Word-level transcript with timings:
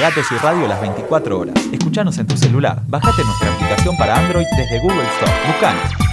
Pelagatos 0.00 0.32
y 0.32 0.38
Radio 0.38 0.66
las 0.66 0.80
24 0.80 1.38
horas. 1.38 1.54
Escuchanos 1.70 2.16
en 2.16 2.26
tu 2.26 2.34
celular. 2.34 2.80
Bájate 2.88 3.22
nuestra 3.22 3.52
aplicación 3.52 3.94
para 3.98 4.16
Android 4.16 4.46
desde 4.56 4.80
Google 4.80 5.02
Store. 5.02 5.32
Buscanos. 5.46 6.09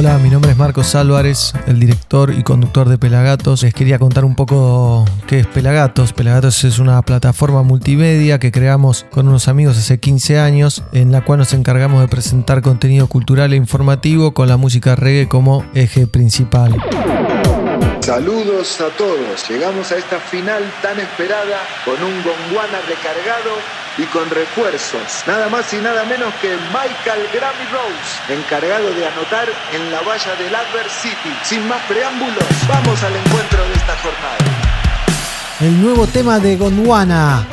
Hola, 0.00 0.16
mi 0.16 0.30
nombre 0.30 0.52
es 0.52 0.56
Marcos 0.56 0.94
Álvarez, 0.94 1.52
el 1.66 1.78
director 1.78 2.32
y 2.32 2.42
conductor 2.42 2.88
de 2.88 2.96
Pelagatos. 2.96 3.64
Les 3.64 3.74
quería 3.74 3.98
contar 3.98 4.24
un 4.24 4.34
poco 4.34 5.04
qué 5.26 5.40
es 5.40 5.46
Pelagatos. 5.46 6.14
Pelagatos 6.14 6.64
es 6.64 6.78
una 6.78 7.02
plataforma 7.02 7.62
multimedia 7.62 8.38
que 8.38 8.50
creamos 8.50 9.04
con 9.10 9.28
unos 9.28 9.46
amigos 9.46 9.76
hace 9.76 10.00
15 10.00 10.38
años, 10.38 10.82
en 10.94 11.12
la 11.12 11.22
cual 11.22 11.40
nos 11.40 11.52
encargamos 11.52 12.00
de 12.00 12.08
presentar 12.08 12.62
contenido 12.62 13.08
cultural 13.08 13.52
e 13.52 13.56
informativo 13.56 14.32
con 14.32 14.48
la 14.48 14.56
música 14.56 14.96
reggae 14.96 15.28
como 15.28 15.66
eje 15.74 16.06
principal. 16.06 16.74
Saludos 18.00 18.80
a 18.80 18.88
todos. 18.96 19.50
Llegamos 19.50 19.92
a 19.92 19.98
esta 19.98 20.18
final 20.18 20.62
tan 20.80 20.98
esperada 20.98 21.58
con 21.84 22.02
un 22.02 22.22
Gonguana 22.22 22.80
recargado 22.88 23.79
y 23.98 24.04
con 24.06 24.28
refuerzos. 24.30 25.24
Nada 25.26 25.48
más 25.48 25.72
y 25.72 25.76
nada 25.76 26.04
menos 26.04 26.32
que 26.40 26.56
Michael 26.72 27.28
Grammy 27.32 27.66
Rose, 27.72 28.32
encargado 28.32 28.90
de 28.94 29.06
anotar 29.06 29.48
en 29.74 29.90
la 29.90 30.00
valla 30.02 30.34
del 30.36 30.54
Adver 30.54 30.88
City. 30.88 31.34
Sin 31.42 31.66
más 31.68 31.82
preámbulos, 31.88 32.44
vamos 32.68 33.02
al 33.02 33.14
encuentro 33.16 33.62
de 33.68 33.74
esta 33.74 33.96
jornada. 33.98 34.60
El 35.60 35.82
nuevo 35.82 36.06
tema 36.06 36.38
de 36.38 36.56
Gondwana, 36.56 37.44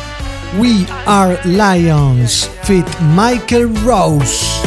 We 0.57 0.85
Are 1.05 1.39
Lions, 1.43 2.49
fit 2.63 2.87
Michael 3.15 3.69
Rose. 3.83 4.61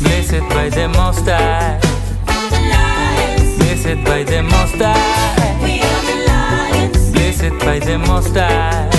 Blessed 0.00 0.42
by 0.50 0.70
the 0.70 0.88
Most 0.88 1.26
High. 1.26 1.87
Blessed 3.88 4.04
by 4.04 4.22
the 4.22 4.42
Most 4.42 4.74
High. 4.74 5.56
Blessed 7.14 7.58
by 7.64 7.78
the 7.78 7.96
Most 7.96 8.34
High. 8.36 8.90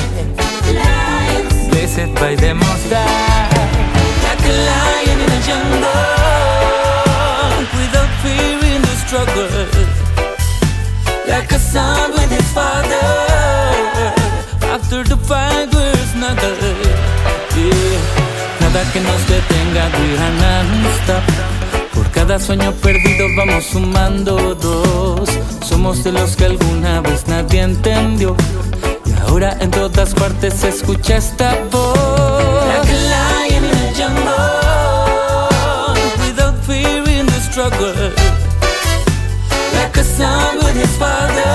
Blessed 1.70 2.16
by 2.16 2.34
the 2.34 2.56
Most 2.56 2.90
High. 2.90 3.54
Like 4.26 4.42
a 4.42 4.56
lion 4.66 5.20
in 5.22 5.30
a 5.30 5.42
jungle, 5.46 5.94
without 7.78 8.12
fear 8.24 8.58
in 8.74 8.82
the 8.82 8.96
struggle. 9.06 9.54
Like 11.28 11.52
a 11.52 11.60
son 11.60 12.12
with 12.14 12.32
his 12.32 12.50
father, 12.52 13.14
after 14.74 15.04
the 15.04 15.18
fight 15.18 15.70
was 15.72 16.00
snuggle. 16.18 16.58
Yeah. 17.54 18.02
Nada 18.60 18.82
que 18.92 19.02
nos 19.02 19.22
detenga, 19.30 19.86
we 20.00 20.18
are 20.18 20.34
non-stop. 20.42 21.69
Cada 22.30 22.46
sueño 22.46 22.72
perdido 22.74 23.26
vamos 23.36 23.66
sumando 23.66 24.54
dos. 24.54 25.28
Somos 25.68 26.04
de 26.04 26.12
los 26.12 26.36
que 26.36 26.46
alguna 26.46 27.02
vez 27.02 27.28
nadie 27.28 27.64
entendió. 27.64 28.36
Y 29.04 29.14
ahora 29.22 29.58
en 29.60 29.72
todas 29.72 30.14
partes 30.14 30.54
se 30.54 30.70
escucha 30.70 31.18
esta 31.18 31.58
voz. 31.72 31.98
Like 32.68 32.92
a 32.92 32.98
lion 33.10 33.66
in 33.66 33.72
a 33.74 33.92
jungle, 33.98 34.30
without 36.24 36.56
fear 36.68 37.04
in 37.10 37.26
the 37.26 37.42
struggle. 37.42 37.96
Like 39.74 39.98
a 40.00 40.04
son 40.04 40.58
with 40.58 40.76
his 40.76 40.96
father, 41.00 41.50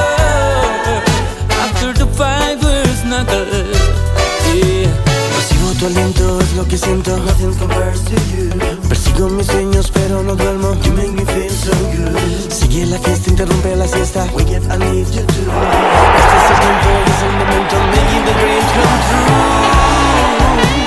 after 1.50 1.92
the 1.92 2.06
fight 2.16 2.60
was 2.60 2.98
snuggle. 3.00 3.46
Yeah. 4.52 4.90
Percibo 5.36 5.72
tu 5.78 5.86
aliento, 5.86 6.40
es 6.40 6.52
lo 6.54 6.66
que 6.66 6.76
siento. 6.76 7.16
Nothing 7.18 7.54
compares 7.60 8.02
to 8.06 8.16
you. 8.34 8.83
Persigo 9.04 9.28
mis 9.28 9.46
sueños, 9.46 9.90
pero 9.92 10.22
no 10.22 10.34
duermo. 10.34 10.74
You 10.82 10.92
make 10.92 11.12
me 11.12 11.24
feel 11.26 11.50
so 11.50 11.72
good. 11.94 12.50
Sigue 12.50 12.86
la 12.86 12.98
fiesta, 12.98 13.30
interrumpe 13.30 13.76
la 13.76 13.86
siesta. 13.86 14.26
We 14.34 14.44
get, 14.44 14.62
I 14.62 14.78
need 14.78 15.06
you 15.08 15.26
too. 15.26 15.44
Este 16.16 16.36
es 16.40 16.50
el 16.50 16.56
es 17.12 17.22
el 17.22 17.32
momento. 17.36 17.76
Making 17.90 18.24
the 18.24 18.32
dreams 18.32 18.70
come 18.72 19.00
true. 19.10 20.83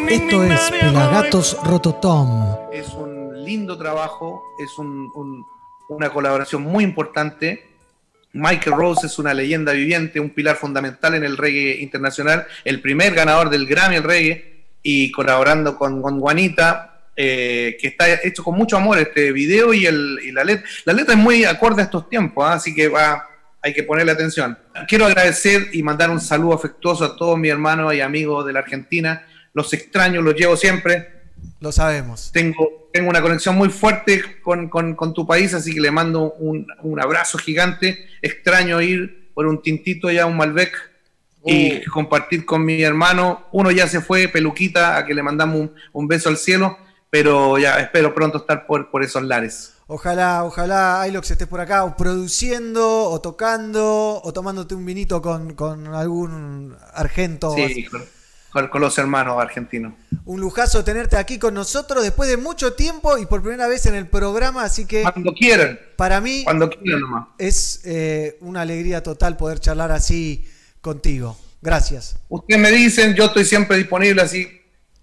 Esto 0.09 0.43
es. 0.44 0.71
Pelagatos 0.71 1.56
Rototom. 1.65 2.56
es 2.73 2.88
un 2.94 3.44
lindo 3.44 3.77
trabajo, 3.79 4.43
es 4.62 4.77
un- 4.79 5.11
un- 5.15 5.44
una 5.88 6.11
colaboración 6.11 6.62
muy 6.62 6.85
importante. 6.85 7.67
Michael 8.33 8.77
Rose 8.77 9.06
es 9.06 9.19
una 9.19 9.33
leyenda 9.33 9.73
viviente, 9.73 10.21
un 10.21 10.31
pilar 10.31 10.56
fundamental 10.56 11.15
en 11.15 11.25
el 11.25 11.37
reggae 11.37 11.81
internacional, 11.81 12.47
el 12.65 12.81
primer 12.83 13.15
ganador 13.15 13.49
del 13.49 13.67
Grammy 13.67 13.97
el 13.97 14.03
reggae 14.03 14.56
y 14.88 15.11
colaborando 15.11 15.77
con, 15.77 16.00
con 16.00 16.21
Juanita, 16.21 17.00
eh, 17.17 17.77
que 17.81 17.88
está 17.88 18.05
hecho 18.23 18.44
con 18.44 18.55
mucho 18.55 18.77
amor 18.77 18.99
este 18.99 19.33
video 19.33 19.75
y, 19.75 19.85
el, 19.85 20.21
y 20.23 20.31
la 20.31 20.44
letra. 20.44 20.65
La 20.85 20.93
letra 20.93 21.15
es 21.15 21.19
muy 21.21 21.44
acorde 21.44 21.83
a 21.83 21.87
estos 21.87 22.09
tiempos, 22.09 22.44
¿ah? 22.47 22.53
así 22.53 22.73
que 22.73 22.87
va, 22.87 23.27
hay 23.62 23.73
que 23.75 23.83
ponerle 23.83 24.12
atención. 24.12 24.56
Quiero 24.87 25.06
agradecer 25.06 25.71
y 25.73 25.83
mandar 25.83 26.09
un 26.11 26.21
saludo 26.21 26.55
afectuoso 26.55 27.05
a 27.05 27.17
todos 27.17 27.37
mis 27.37 27.50
hermanos 27.50 27.93
y 27.94 28.00
amigos 28.00 28.47
de 28.47 28.53
la 28.53 28.61
Argentina. 28.61 29.27
Los 29.55 29.73
extraño, 29.73 30.23
los 30.23 30.35
llevo 30.37 30.56
siempre 30.56 31.09
Lo 31.61 31.73
sabemos. 31.73 32.31
tengo, 32.33 32.88
tengo 32.93 33.11
una 33.11 33.21
conexión 33.23 33.56
muy 33.56 33.71
fuerte 33.71 34.23
con, 34.41 34.69
con- 34.69 34.94
con 34.94 35.12
tu 35.15 35.27
país, 35.27 35.53
así 35.53 35.75
que 35.75 35.81
le 35.81 35.91
mando 35.91 36.35
un, 36.35 36.65
un 36.83 37.00
abrazo 37.00 37.38
gigante. 37.38 38.06
Extraño 38.23 38.81
ir 38.81 39.31
por 39.35 39.47
un 39.47 39.61
tintito 39.62 40.11
ya 40.12 40.23
a 40.23 40.27
un 40.27 40.37
Malbec 40.37 40.73
y 41.46 41.84
compartir 41.87 42.44
con 42.44 42.64
mi 42.64 42.82
hermano. 42.82 43.46
Uno 43.52 43.70
ya 43.70 43.87
se 43.88 44.00
fue, 44.00 44.28
Peluquita, 44.28 44.96
a 44.96 45.06
que 45.06 45.14
le 45.14 45.22
mandamos 45.22 45.56
un, 45.60 45.72
un 45.93 46.08
beso 46.08 46.28
al 46.28 46.37
cielo, 46.37 46.76
pero 47.10 47.56
ya 47.58 47.78
espero 47.81 48.14
pronto 48.14 48.38
estar 48.38 48.66
por, 48.66 48.90
por 48.90 49.02
esos 49.02 49.22
lares. 49.22 49.72
Ojalá, 49.88 50.43
ojalá 50.44 51.04
Ilox 51.08 51.31
estés 51.31 51.46
por 51.46 51.60
acá 51.60 51.84
o 51.84 51.96
produciendo 51.96 53.04
o 53.08 53.20
tocando 53.20 54.20
o 54.22 54.32
tomándote 54.32 54.75
un 54.75 54.84
vinito 54.84 55.22
con, 55.22 55.54
con 55.54 55.94
algún 55.94 56.76
argento. 56.93 57.54
Sí, 57.54 57.84
con, 57.84 58.00
con- 58.00 58.69
con 58.69 58.81
los 58.81 58.96
hermanos 58.99 59.37
argentinos. 59.40 59.92
Un 60.25 60.40
lujazo 60.40 60.82
tenerte 60.82 61.16
aquí 61.19 61.38
con 61.38 61.52
nosotros 61.54 62.02
después 62.02 62.28
de 62.28 62.37
mucho 62.38 62.72
tiempo 62.72 63.19
y 63.19 63.26
por 63.26 63.42
primera 63.42 63.69
vez 63.69 63.84
en 63.87 63.94
el 63.94 64.08
programa, 64.08 64.64
así 64.64 64.87
que 64.87 65.02
Cuando 65.02 65.32
quieran, 65.34 65.78
para 65.96 66.20
mí 66.22 66.42
cuando 66.42 66.70
quieran 66.70 67.02
nomás. 67.02 67.26
es 67.38 67.82
eh, 67.84 68.38
una 68.40 68.62
alegría 68.62 69.02
total 69.02 69.37
poder 69.37 69.60
charlar 69.60 69.92
así 69.92 70.46
contigo. 70.87 71.37
Gracias. 71.61 72.17
Ustedes 72.29 72.61
me 72.61 72.71
dicen, 72.71 73.15
yo 73.15 73.25
estoy 73.25 73.44
siempre 73.44 73.77
disponible, 73.77 74.23
así 74.23 74.49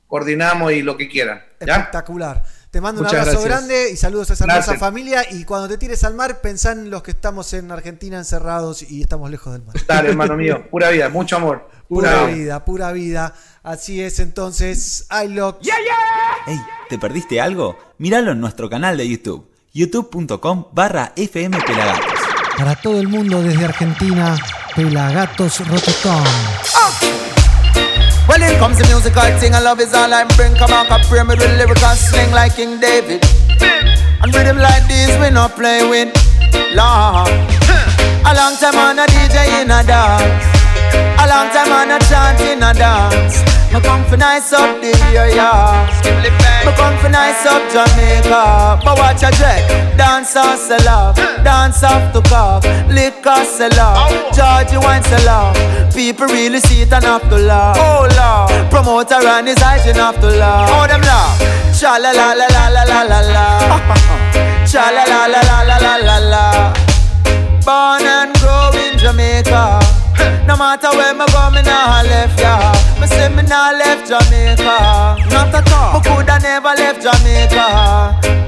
coordinamos 0.08 0.72
y 0.72 0.82
lo 0.82 0.96
que 0.96 1.10
quieran. 1.10 1.44
¿Ya? 1.60 1.76
Espectacular. 1.76 2.44
Te 2.72 2.80
mando 2.80 3.02
un 3.02 3.08
abrazo 3.08 3.32
gracias. 3.32 3.46
grande 3.46 3.92
y 3.92 3.98
saludos 3.98 4.30
a 4.30 4.34
esa 4.34 4.46
hermosa 4.46 4.78
familia. 4.78 5.26
Y 5.30 5.44
cuando 5.44 5.68
te 5.68 5.78
tires 5.78 6.04
al 6.06 6.14
mar, 6.16 6.40
pensá 6.42 6.72
en 6.72 6.90
los 6.90 7.04
que 7.04 7.12
estamos 7.12 7.54
en 7.54 7.70
Argentina 7.70 8.18
encerrados 8.18 8.82
y 8.90 9.02
estamos 9.02 9.30
lejos 9.30 9.52
del 9.54 9.64
mar. 9.64 9.76
Dale, 9.86 10.10
hermano 10.10 10.38
mío, 10.38 10.70
pura 10.72 10.90
vida, 10.90 11.10
mucho 11.10 11.36
amor. 11.36 11.70
Pura 11.90 12.12
Pura 12.12 12.26
vida. 12.26 12.36
vida, 12.36 12.66
pura 12.66 12.92
vida. 12.94 13.34
Así 13.62 14.02
es 14.02 14.20
entonces, 14.20 15.06
I 15.12 15.28
love. 15.28 15.58
Hey, 16.48 16.58
¿te 16.90 16.98
perdiste 16.98 17.40
algo? 17.42 17.78
Míralo 18.00 18.32
en 18.32 18.40
nuestro 18.40 18.70
canal 18.70 18.98
de 18.98 19.08
YouTube, 19.08 19.52
youtube.com 19.74 20.68
barra 20.72 21.14
fmpelagatos. 21.16 22.14
Para 22.58 22.76
todo 22.76 23.00
el 23.00 23.10
mundo 23.10 23.44
desde 23.44 23.66
Argentina, 23.66 24.36
Pelagatos 24.75 25.60
Rototom. 25.70 26.25
Well, 28.28 28.42
in 28.42 28.58
comes 28.58 28.80
the 28.80 28.88
musical 28.88 29.22
thing, 29.38 29.54
and 29.54 29.64
love 29.64 29.80
is 29.80 29.94
all 29.94 30.12
I 30.12 30.24
bring. 30.36 30.56
Come 30.56 30.74
on, 30.74 30.88
come 30.88 31.02
pray 31.10 31.22
me 31.22 31.36
with 31.36 31.58
lyrical 31.58 31.94
sling 31.94 32.31
like 32.31 32.56
King 32.56 32.80
David. 32.80 33.24
And 34.24 34.34
rhythm 34.34 34.58
like 34.58 34.88
this, 34.88 35.14
we 35.22 35.30
not 35.30 35.56
play 35.56 35.88
with. 35.88 36.10
Lord. 36.74 37.30
A 38.25 38.34
long 38.34 38.58
time 38.58 38.78
on 38.81 38.98
a 38.98 39.06
DJ 39.06 39.62
in 39.62 39.70
a 39.70 39.84
dance. 39.86 40.46
A 41.22 41.25
long 41.30 41.54
time 41.54 41.72
on 41.72 41.92
a 41.92 42.00
chant 42.10 42.42
in 42.42 42.64
a 42.64 42.74
dance. 42.74 43.53
Me 43.74 43.81
come 43.81 44.06
for 44.06 44.18
nice 44.18 44.54
up 44.54 44.80
the 44.81 44.94
area. 45.18 45.50
Me 46.64 46.72
come 46.78 46.96
for 47.02 47.10
nice 47.10 47.44
up 47.44 47.64
Jamaica. 47.74 48.80
But 48.86 48.98
watch 49.00 49.24
a 49.24 49.31
dread. 49.34 49.98
Dance 49.98 50.36
or 50.36 50.56
sell 50.58 50.88
off. 50.88 51.16
Dance 51.44 51.84
off 51.84 52.14
to 52.14 52.22
cock. 52.30 52.64
Liquor 52.88 53.44
sell 53.44 53.80
off. 53.80 54.12
Georgie 54.36 54.78
wine 54.78 55.02
sell 55.02 55.28
off. 55.28 55.58
People 55.96 56.28
really 56.28 56.60
see 56.60 56.84
it 56.84 56.94
and 56.94 57.04
have 57.04 57.28
to 57.30 57.38
laugh. 57.38 57.75
Oh 57.80 58.06
Lord. 58.14 58.70
Promoter 58.70 59.25
and 59.25 59.48
his 59.48 59.58
hygiene 59.58 59.96
have 59.96 60.20
to 60.22 60.28
laugh. 60.28 60.70
Oh 60.72 60.86
them 60.86 61.02
laugh. 61.02 61.40
Cha 61.74 61.98
la 61.98 62.12
la 62.12 62.34
la 62.34 62.46
la 62.46 62.68
la 62.70 62.84
la 62.84 63.02
la 63.10 63.20
la. 63.34 63.48
Cha 64.70 64.92
la 64.94 65.04
la 65.04 65.25
la 65.25 65.42
la 65.42 65.64
la 65.64 65.78
la 65.78 65.96
la 65.98 66.18
la. 66.30 66.74
Born 67.66 68.06
and 68.06 68.38
grow 68.38 68.70
in 68.86 69.00
Jamaica. 69.00 70.03
No 70.48 70.57
matter 70.57 70.89
where 70.92 71.13
me 71.13 71.25
go, 71.31 71.50
me 71.51 71.62
nah 71.62 72.01
left 72.04 72.39
ya. 72.39 72.74
Me 73.00 73.07
say 73.07 73.30
me 73.30 73.44
nah 73.44 73.71
left 73.71 74.07
Jamaica. 74.07 75.18
Not 75.31 75.54
at 75.56 75.71
all. 75.71 75.94
Me 75.94 76.00
coulda 76.06 76.39
never 76.39 76.74
left 76.75 77.01
Jamaica. 77.01 78.43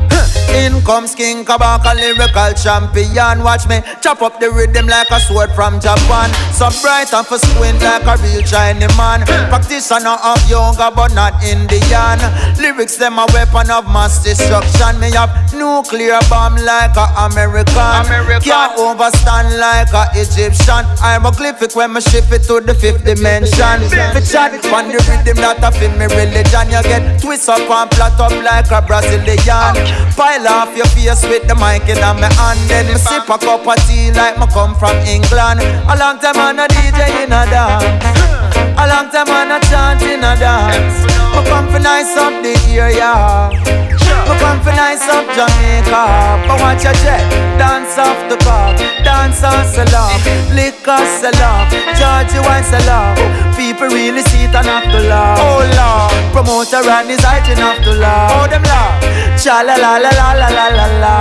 In 0.54 0.82
comes 0.84 1.16
King 1.16 1.46
Kabaka, 1.46 1.96
lyrical 1.96 2.54
champion. 2.54 3.44
Watch 3.44 3.68
me 3.68 3.82
chop 4.02 4.22
up 4.22 4.40
the 4.40 4.52
rhythm 4.52 4.88
like 4.88 5.10
a 5.12 5.20
sword 5.20 5.52
from 5.52 5.80
Japan. 5.80 6.30
So 6.54 6.70
bright 6.82 7.14
and 7.14 7.26
for 7.26 7.38
squint 7.38 7.82
like 7.82 8.06
a 8.06 8.16
real 8.24 8.42
Chinese 8.42 8.96
man. 8.98 9.26
Practitioner 9.50 10.18
of 10.24 10.40
yoga, 10.50 10.92
but 10.96 11.14
not 11.14 11.34
Indian. 11.44 12.20
Lyrics 12.60 12.98
them 12.98 13.20
a 13.20 13.26
weapon 13.34 13.70
of 13.72 13.86
mass 13.86 14.24
destruction. 14.24 15.00
Me 15.00 15.12
have 15.12 15.34
nuclear 15.54 16.20
bomb 16.30 16.56
like 16.56 16.96
a 16.96 17.08
American. 17.26 18.06
Can't 18.42 18.78
overstand 18.80 19.58
like 19.60 19.92
a 19.94 20.08
Egyptian. 20.16 20.86
Hieroglyphic 21.02 21.76
when 21.76 21.94
me 21.94 22.02
shift 22.02 22.32
it 22.32 22.44
to 22.48 22.62
the 22.62 22.74
fifth 22.74 23.04
dimension. 23.04 23.82
Fi 23.90 24.22
chat 24.22 24.54
on 24.72 24.88
the 24.90 25.00
rhythm 25.10 25.38
that 25.44 25.64
a 25.64 25.72
me 25.98 26.06
religion. 26.06 26.72
You 26.72 26.82
get 26.84 27.22
twist 27.22 27.50
up 27.50 27.70
and 27.70 27.92
flat 27.94 28.20
up 28.20 28.32
like 28.44 28.72
a 28.72 28.82
Brazilian. 28.86 29.76
Pile 30.36 30.48
off 30.50 30.76
your 30.76 30.86
face 30.88 31.24
with 31.24 31.48
the 31.48 31.56
mic 31.56 31.88
in 31.88 31.96
my 32.20 32.28
hand. 32.36 32.60
Then 32.68 32.88
me 32.88 32.96
sip 32.96 33.24
a 33.30 33.38
cup 33.38 33.66
of 33.66 33.76
tea 33.88 34.12
like 34.12 34.38
me 34.38 34.46
come 34.52 34.76
from 34.76 34.98
England. 35.08 35.62
A 35.88 35.96
long 35.96 36.20
time 36.20 36.36
on 36.36 36.60
a 36.60 36.68
DJ 36.68 37.24
in 37.24 37.32
a 37.32 37.48
dance. 37.48 38.04
A 38.76 38.84
long 38.84 39.08
time 39.10 39.32
on 39.32 39.52
a 39.56 39.60
chant 39.72 40.02
in 40.02 40.20
a 40.20 40.36
dance. 40.36 41.08
Me 41.32 41.42
come 41.48 41.72
for 41.72 41.80
nice 41.80 42.18
up 42.18 42.34
the 42.44 42.52
area. 42.76 43.95
Me 44.26 44.34
come 44.42 44.60
for 44.62 44.74
nice 44.74 45.06
up 45.08 45.26
Jamaica. 45.38 46.04
But 46.48 46.58
watch 46.62 46.84
your 46.84 46.94
jet. 47.06 47.22
Dance 47.58 47.98
off 47.98 48.18
the 48.30 48.38
cup. 48.42 48.78
Dance 49.06 49.44
on 49.44 49.66
salon. 49.70 50.18
Liquor 50.58 51.04
salon. 51.22 51.70
Georgie 51.94 52.42
wine 52.42 52.66
salon. 52.66 53.14
People 53.56 53.88
really 53.88 54.22
see 54.30 54.46
it 54.46 54.56
and 54.56 54.66
have 54.66 54.90
to 54.90 55.00
laugh. 55.08 55.38
Oh 55.40 55.62
Lord. 55.78 56.34
Promoter 56.34 56.82
and 56.90 57.10
his 57.10 57.22
hygiene 57.22 57.58
have 57.58 57.84
to 57.84 57.94
laugh. 57.94 58.32
Oh 58.34 58.48
them 58.50 58.64
laugh. 58.64 58.98
Cha 59.42 59.62
la 59.62 59.76
la 59.76 59.98
la 59.98 60.10
la 60.10 60.34
la 60.34 60.50
la 60.50 60.68
la 60.78 60.88
la. 61.04 61.16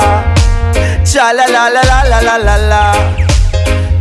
Cha 1.05 1.33
la 1.33 1.45
la 1.45 1.69
la 1.69 1.83
la 1.83 2.03
la 2.09 2.21
la 2.21 2.37
la 2.37 2.57
la. 2.57 3.24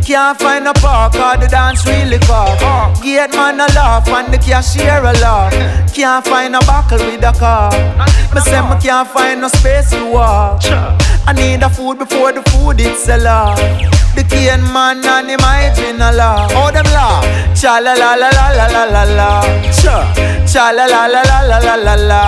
Can't 0.04 0.38
find 0.38 0.68
a 0.68 0.72
park 0.74 1.14
or 1.14 1.40
the 1.40 1.48
dance 1.48 1.86
really 1.86 2.18
cock. 2.18 2.60
Gate 3.02 3.32
man 3.32 3.58
a 3.58 3.66
laugh 3.74 4.06
and 4.08 4.32
the 4.32 4.36
cashier 4.36 4.98
a 5.00 5.12
laugh. 5.24 5.52
Can't 5.94 6.22
find 6.26 6.54
a 6.54 6.58
buckle 6.60 6.98
with 6.98 7.24
a 7.24 7.32
car. 7.32 7.72
Me 8.34 8.40
say 8.42 8.60
me 8.60 8.76
can't 8.82 9.08
find 9.08 9.40
no 9.40 9.48
space 9.48 9.90
to 9.90 10.04
walk. 10.12 10.60
I 11.26 11.32
need 11.32 11.62
a 11.62 11.70
food 11.70 11.98
before 11.98 12.32
the 12.32 12.42
food 12.50 12.80
it 12.80 12.98
sell 12.98 13.26
off. 13.26 13.58
The 14.14 14.24
cane 14.28 14.62
man 14.74 15.04
and 15.04 15.30
him 15.30 15.40
hygiene 15.40 15.96
a 15.96 16.12
laugh. 16.12 16.52
Oh 16.54 16.70
them 16.70 16.84
laugh. 16.92 17.24
Cha 17.56 17.78
la 17.78 17.94
la 17.94 18.14
la 18.14 18.28
la 18.28 18.50
la 18.52 18.66
la 18.66 18.84
la 18.84 19.04
la. 19.04 19.40
Cha 19.72 20.12
cha 20.44 20.70
la 20.70 20.84
la 20.84 21.06
la 21.06 21.22
la 21.22 21.40
la 21.40 21.58
la 21.58 21.74
la 21.76 21.94
la. 21.94 22.20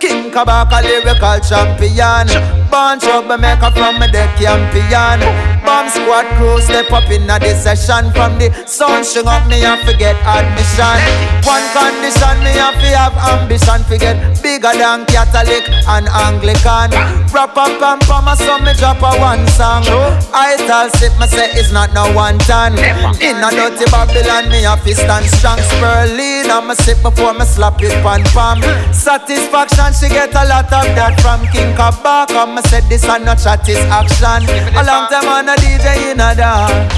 King 0.00 0.32
Kabaka 0.32 0.80
lyrical 0.82 1.40
champion 1.40 2.26
Born 2.72 2.98
troublemaker 2.98 3.70
from 3.76 4.00
me 4.00 4.06
the 4.08 4.24
champion. 4.40 5.20
Bomb 5.60 5.92
squad 5.92 6.24
crew 6.40 6.58
step 6.58 6.90
up 6.90 7.04
in 7.12 7.28
a 7.30 7.38
this 7.38 7.62
session 7.62 8.10
From 8.10 8.34
the 8.40 8.50
sun 8.66 9.04
string 9.04 9.28
up 9.28 9.46
me 9.46 9.62
and 9.62 9.78
forget 9.86 10.16
admission. 10.24 10.98
One 11.44 11.62
condition 11.70 12.34
me 12.42 12.50
have 12.56 12.74
to 12.80 12.88
have 12.96 13.14
ambition 13.30 13.84
Forget 13.84 14.16
bigger 14.42 14.72
than 14.72 15.04
Catholic 15.06 15.68
and 15.86 16.08
Anglican. 16.08 16.90
Rap 17.30 17.54
up 17.60 17.76
and 17.76 18.00
pam 18.08 18.26
so 18.40 18.56
me 18.64 18.72
drop 18.80 19.04
a 19.04 19.20
one 19.20 19.44
song. 19.52 19.84
I 20.32 20.56
tell 20.66 20.88
sip 20.96 21.12
me 21.20 21.28
say 21.28 21.52
it's 21.52 21.70
not 21.70 21.92
no 21.92 22.08
one 22.16 22.38
ton 22.48 22.72
In 23.20 23.36
a 23.36 23.48
dirty 23.52 23.84
Babylon 23.92 24.48
me 24.48 24.64
have 24.64 24.82
to 24.82 24.94
stand 24.96 25.26
strong. 25.28 25.60
Spurling 25.76 26.48
and 26.48 26.66
me 26.66 26.74
sip 26.80 26.98
before 27.04 27.34
me 27.34 27.44
slap 27.44 27.76
it 27.84 27.92
pan 28.00 28.24
pam. 28.32 28.64
Satisfaction 28.96 29.92
she 29.92 30.08
get 30.08 30.34
a 30.34 30.42
lot 30.48 30.72
of 30.72 30.88
that 30.96 31.20
from 31.20 31.44
King 31.52 31.76
Kabaka. 31.76 32.48
Me 32.50 32.61
said 32.68 32.84
this 32.88 33.04
and 33.04 33.24
no 33.24 33.34
chat 33.34 33.68
is 33.68 33.78
action. 33.90 34.44
A 34.76 34.82
long 34.84 35.08
time 35.08 35.28
on 35.28 35.48
a 35.48 35.54
DJ 35.56 36.12
in 36.12 36.20
a 36.20 36.34
dance 36.34 36.92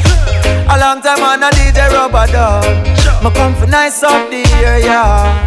A 0.69 0.77
long 0.79 1.01
time 1.03 1.23
on 1.23 1.43
a 1.43 1.51
DJ 1.51 1.89
rubber 1.93 2.27
dub 2.33 2.65
Me 3.23 3.31
come 3.35 3.55
for 3.55 3.67
nice 3.67 4.03
up 4.03 4.31
the 4.31 4.43
area 4.63 5.03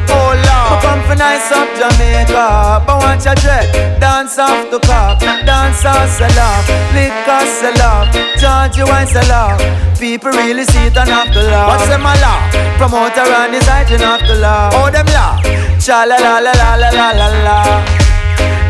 Oh 0.09 0.31
Lord. 0.33 0.69
Me 0.71 0.75
come 0.81 1.01
for 1.07 1.15
nice 1.15 1.51
up 1.51 1.67
Jamaica. 1.77 2.83
But 2.86 2.97
watch 3.01 3.25
a 3.25 3.36
dread 3.36 4.00
Dance 4.00 4.38
off 4.39 4.69
the 4.71 4.79
cock. 4.79 5.19
Dance 5.19 5.86
off 5.86 6.09
sell 6.09 6.39
off. 6.39 6.67
Liquor 6.93 7.43
sell 7.59 7.81
off. 7.86 8.07
Georgie 8.39 8.83
wine 8.89 9.07
sell 9.07 9.31
off. 9.31 9.59
People 10.00 10.31
really 10.31 10.65
see 10.65 10.88
it 10.88 10.97
and 10.97 11.09
have 11.09 11.31
to 11.33 11.41
laugh. 11.41 11.79
Watch 11.79 11.88
them 11.89 12.01
a 12.01 12.13
laugh 12.21 12.77
Promoter 12.77 13.21
and 13.21 13.53
his 13.53 13.65
hygiene 13.65 14.00
have 14.00 14.21
to 14.21 14.36
laugh. 14.36 14.74
Oh 14.75 14.89
them 14.91 15.05
laugh 15.07 15.41
Cha 15.79 16.03
la 16.03 16.17
la 16.17 16.39
la 16.39 16.51
la 16.51 16.75
la 16.75 16.89
la 16.89 17.12
la 17.12 17.27
la 17.45 18.07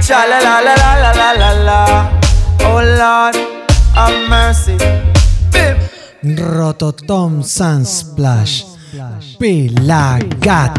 Cha 0.07 0.23
la 0.25 0.39
la 0.39 0.61
la 0.61 0.73
la 0.73 1.11
la 1.11 1.33
la 1.33 1.51
la 1.67 1.79
Oh 2.63 2.79
Lord, 2.79 3.35
have 3.93 4.29
mercy. 4.29 4.77
Rototom 6.23 7.43
Sunsplash. 7.43 8.63
Pelagatos. 9.37 10.77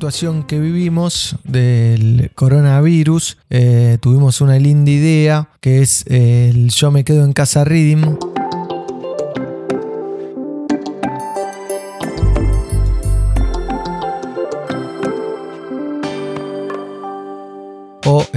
Situación 0.00 0.44
que 0.44 0.58
vivimos 0.58 1.36
del 1.44 2.30
coronavirus, 2.34 3.36
eh, 3.50 3.98
tuvimos 4.00 4.40
una 4.40 4.58
linda 4.58 4.90
idea 4.90 5.50
que 5.60 5.82
es 5.82 6.06
eh, 6.06 6.48
el 6.48 6.70
Yo 6.70 6.90
me 6.90 7.04
quedo 7.04 7.22
en 7.22 7.34
casa 7.34 7.64
Reading. 7.64 8.29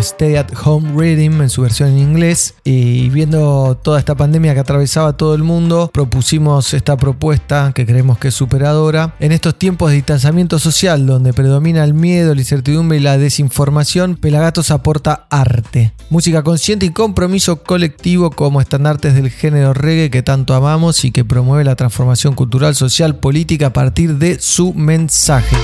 Stay 0.03 0.35
at 0.35 0.47
Home 0.65 0.91
Reading 0.95 1.41
en 1.41 1.49
su 1.49 1.61
versión 1.61 1.89
en 1.89 1.99
inglés. 1.99 2.55
Y 2.65 3.09
viendo 3.09 3.79
toda 3.81 3.99
esta 3.99 4.15
pandemia 4.15 4.53
que 4.53 4.59
atravesaba 4.59 5.15
todo 5.15 5.33
el 5.33 5.43
mundo, 5.43 5.89
propusimos 5.93 6.73
esta 6.73 6.97
propuesta 6.97 7.71
que 7.73 7.85
creemos 7.85 8.17
que 8.17 8.27
es 8.27 8.33
superadora. 8.33 9.15
En 9.19 9.31
estos 9.31 9.57
tiempos 9.57 9.89
de 9.89 9.95
distanciamiento 9.95 10.59
social, 10.59 11.05
donde 11.05 11.31
predomina 11.33 11.83
el 11.83 11.93
miedo, 11.93 12.35
la 12.35 12.41
incertidumbre 12.41 12.97
y 12.97 13.01
la 13.01 13.17
desinformación, 13.17 14.17
Pelagatos 14.17 14.71
aporta 14.71 15.25
arte, 15.29 15.93
música 16.09 16.43
consciente 16.43 16.85
y 16.85 16.89
compromiso 16.89 17.63
colectivo 17.63 18.29
como 18.31 18.59
estandartes 18.59 19.15
del 19.15 19.29
género 19.29 19.73
reggae 19.73 20.09
que 20.09 20.21
tanto 20.21 20.53
amamos 20.53 21.05
y 21.05 21.11
que 21.11 21.23
promueve 21.23 21.63
la 21.63 21.75
transformación 21.75 22.35
cultural, 22.35 22.75
social, 22.75 23.15
política 23.15 23.67
a 23.67 23.73
partir 23.73 24.17
de 24.17 24.39
su 24.39 24.73
mensaje. 24.73 25.55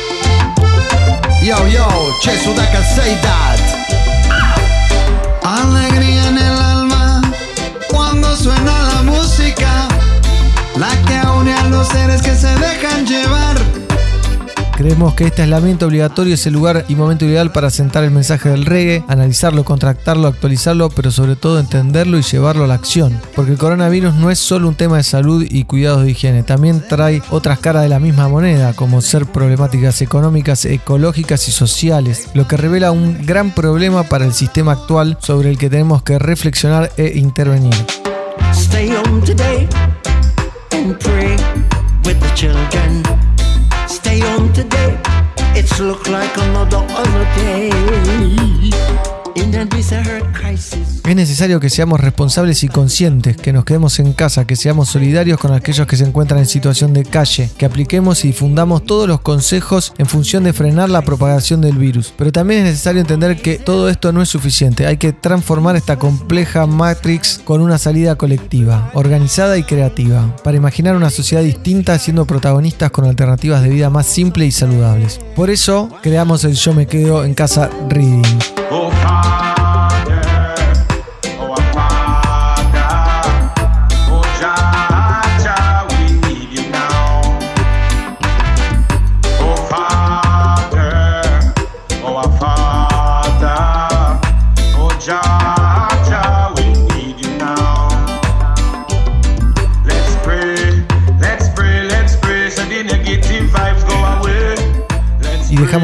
Yo, 1.43 1.55
yo, 1.67 1.87
that. 3.21 3.78
Alegría 5.69 6.29
en 6.29 6.37
el 6.39 6.57
alma 6.57 7.21
cuando 7.89 8.35
suena 8.35 8.83
la 8.91 9.03
música, 9.03 9.87
la 10.75 10.89
que 11.05 11.27
une 11.37 11.53
a 11.53 11.63
los 11.65 11.87
seres 11.89 12.23
que 12.23 12.33
se 12.33 12.47
dejan 12.47 13.05
llevar. 13.05 13.88
Creemos 14.79 15.13
que 15.13 15.25
este 15.25 15.41
aislamiento 15.41 15.87
obligatorio 15.87 16.35
es 16.35 16.47
el 16.47 16.53
lugar 16.53 16.85
y 16.87 16.95
momento 16.95 17.25
ideal 17.25 17.51
para 17.51 17.69
sentar 17.69 18.05
el 18.05 18.11
mensaje 18.11 18.47
del 18.47 18.65
reggae, 18.65 19.03
analizarlo, 19.09 19.65
contractarlo, 19.65 20.29
actualizarlo, 20.29 20.89
pero 20.89 21.11
sobre 21.11 21.35
todo 21.35 21.59
entenderlo 21.59 22.17
y 22.17 22.21
llevarlo 22.21 22.63
a 22.63 22.67
la 22.67 22.75
acción. 22.75 23.19
Porque 23.35 23.51
el 23.51 23.57
coronavirus 23.57 24.15
no 24.15 24.31
es 24.31 24.39
solo 24.39 24.69
un 24.69 24.75
tema 24.75 24.95
de 24.95 25.03
salud 25.03 25.45
y 25.45 25.65
cuidados 25.65 26.05
de 26.05 26.11
higiene, 26.11 26.43
también 26.43 26.81
trae 26.87 27.21
otras 27.29 27.59
caras 27.59 27.83
de 27.83 27.89
la 27.89 27.99
misma 27.99 28.29
moneda, 28.29 28.71
como 28.71 29.01
ser 29.01 29.25
problemáticas 29.25 30.01
económicas, 30.01 30.63
ecológicas 30.63 31.49
y 31.49 31.51
sociales, 31.51 32.29
lo 32.33 32.47
que 32.47 32.55
revela 32.55 32.93
un 32.93 33.25
gran 33.25 33.51
problema 33.51 34.03
para 34.03 34.23
el 34.23 34.33
sistema 34.33 34.71
actual 34.71 35.17
sobre 35.19 35.49
el 35.49 35.57
que 35.57 35.69
tenemos 35.69 36.03
que 36.03 36.17
reflexionar 36.19 36.89
e 36.95 37.17
intervenir. 37.17 37.75
It's 45.61 45.77
look 45.77 46.07
like 46.07 46.37
another 46.37 46.77
other 46.77 47.25
day. 47.35 47.67
in 49.35 49.53
a 49.53 49.65
hurt 50.01 50.33
crisis. 50.33 50.88
Es 51.09 51.15
necesario 51.15 51.59
que 51.59 51.71
seamos 51.71 51.99
responsables 51.99 52.63
y 52.63 52.67
conscientes, 52.67 53.35
que 53.35 53.51
nos 53.51 53.65
quedemos 53.65 53.97
en 53.97 54.13
casa, 54.13 54.45
que 54.45 54.55
seamos 54.55 54.89
solidarios 54.89 55.39
con 55.39 55.51
aquellos 55.51 55.87
que 55.87 55.97
se 55.97 56.03
encuentran 56.03 56.39
en 56.39 56.45
situación 56.45 56.93
de 56.93 57.03
calle, 57.03 57.49
que 57.57 57.65
apliquemos 57.65 58.23
y 58.23 58.27
difundamos 58.27 58.85
todos 58.85 59.07
los 59.07 59.19
consejos 59.21 59.91
en 59.97 60.05
función 60.05 60.43
de 60.43 60.53
frenar 60.53 60.91
la 60.91 61.01
propagación 61.01 61.61
del 61.61 61.79
virus. 61.79 62.13
Pero 62.15 62.31
también 62.31 62.59
es 62.59 62.65
necesario 62.67 63.01
entender 63.01 63.41
que 63.41 63.57
todo 63.57 63.89
esto 63.89 64.11
no 64.11 64.21
es 64.21 64.29
suficiente, 64.29 64.85
hay 64.85 64.97
que 64.97 65.11
transformar 65.11 65.75
esta 65.75 65.97
compleja 65.97 66.67
matrix 66.67 67.41
con 67.43 67.61
una 67.61 67.79
salida 67.79 68.15
colectiva, 68.15 68.91
organizada 68.93 69.57
y 69.57 69.63
creativa, 69.63 70.35
para 70.43 70.57
imaginar 70.57 70.95
una 70.95 71.09
sociedad 71.09 71.41
distinta 71.41 71.97
siendo 71.97 72.27
protagonistas 72.27 72.91
con 72.91 73.05
alternativas 73.05 73.63
de 73.63 73.69
vida 73.69 73.89
más 73.89 74.05
simples 74.05 74.49
y 74.49 74.51
saludables. 74.51 75.19
Por 75.35 75.49
eso 75.49 75.89
creamos 76.03 76.43
el 76.43 76.53
Yo 76.53 76.75
me 76.75 76.85
quedo 76.85 77.25
en 77.25 77.33
casa 77.33 77.67
Reading. 77.89 78.37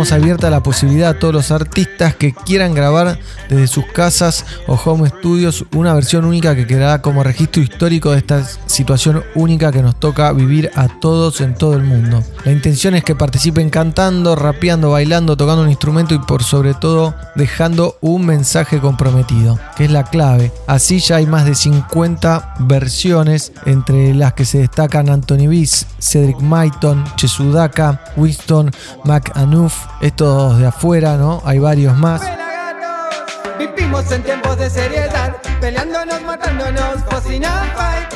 Dejamos 0.05 0.11
abierta 0.11 0.49
la 0.51 0.61
posibilidad 0.61 1.09
a 1.09 1.19
todos 1.19 1.33
los 1.33 1.51
artistas 1.51 2.15
que 2.15 2.31
quieran 2.31 2.75
grabar 2.75 3.17
desde 3.49 3.65
sus 3.65 3.85
casas 3.85 4.45
o 4.67 4.75
home 4.75 5.09
studios 5.09 5.65
una 5.73 5.93
versión 5.95 6.25
única 6.25 6.55
que 6.55 6.67
quedará 6.67 7.01
como 7.01 7.23
registro 7.23 7.63
histórico 7.63 8.11
de 8.11 8.19
esta 8.19 8.43
situación 8.67 9.23
única 9.33 9.71
que 9.71 9.81
nos 9.81 9.99
toca 9.99 10.31
vivir 10.31 10.69
a 10.75 10.87
todos 10.99 11.41
en 11.41 11.55
todo 11.55 11.73
el 11.73 11.83
mundo. 11.83 12.23
La 12.43 12.51
intención 12.51 12.93
es 12.93 13.03
que 13.03 13.15
participen 13.15 13.71
cantando, 13.71 14.35
rapeando, 14.35 14.91
bailando, 14.91 15.37
tocando 15.37 15.63
un 15.63 15.69
instrumento 15.69 16.13
y 16.13 16.19
por 16.19 16.43
sobre 16.43 16.75
todo 16.75 17.15
dejando 17.33 17.97
un 18.01 18.27
mensaje 18.27 18.79
comprometido, 18.79 19.59
que 19.75 19.85
es 19.85 19.91
la 19.91 20.03
clave. 20.03 20.51
Así 20.67 20.99
ya 20.99 21.15
hay 21.15 21.25
más 21.25 21.45
de 21.45 21.55
50 21.55 22.55
versiones, 22.59 23.53
entre 23.65 24.13
las 24.13 24.33
que 24.33 24.45
se 24.45 24.59
destacan 24.59 25.09
Anthony 25.09 25.47
Biss, 25.47 25.87
Cedric 25.99 26.39
Maiton, 26.41 27.03
Chesudaka, 27.15 28.03
Winston 28.17 28.71
McAnuff, 29.03 29.73
estos 30.05 30.59
de 30.59 30.67
afuera, 30.67 31.17
¿no? 31.17 31.41
Hay 31.45 31.59
varios 31.59 31.97
más. 31.97 32.21
Vivimos 33.57 34.11
en 34.11 34.23
tiempos 34.23 34.57
de 34.57 34.69
seriedad, 34.69 35.35
peleándonos, 35.59 36.21
matándonos, 36.21 36.95
and 37.11 37.73
fight. 37.75 38.13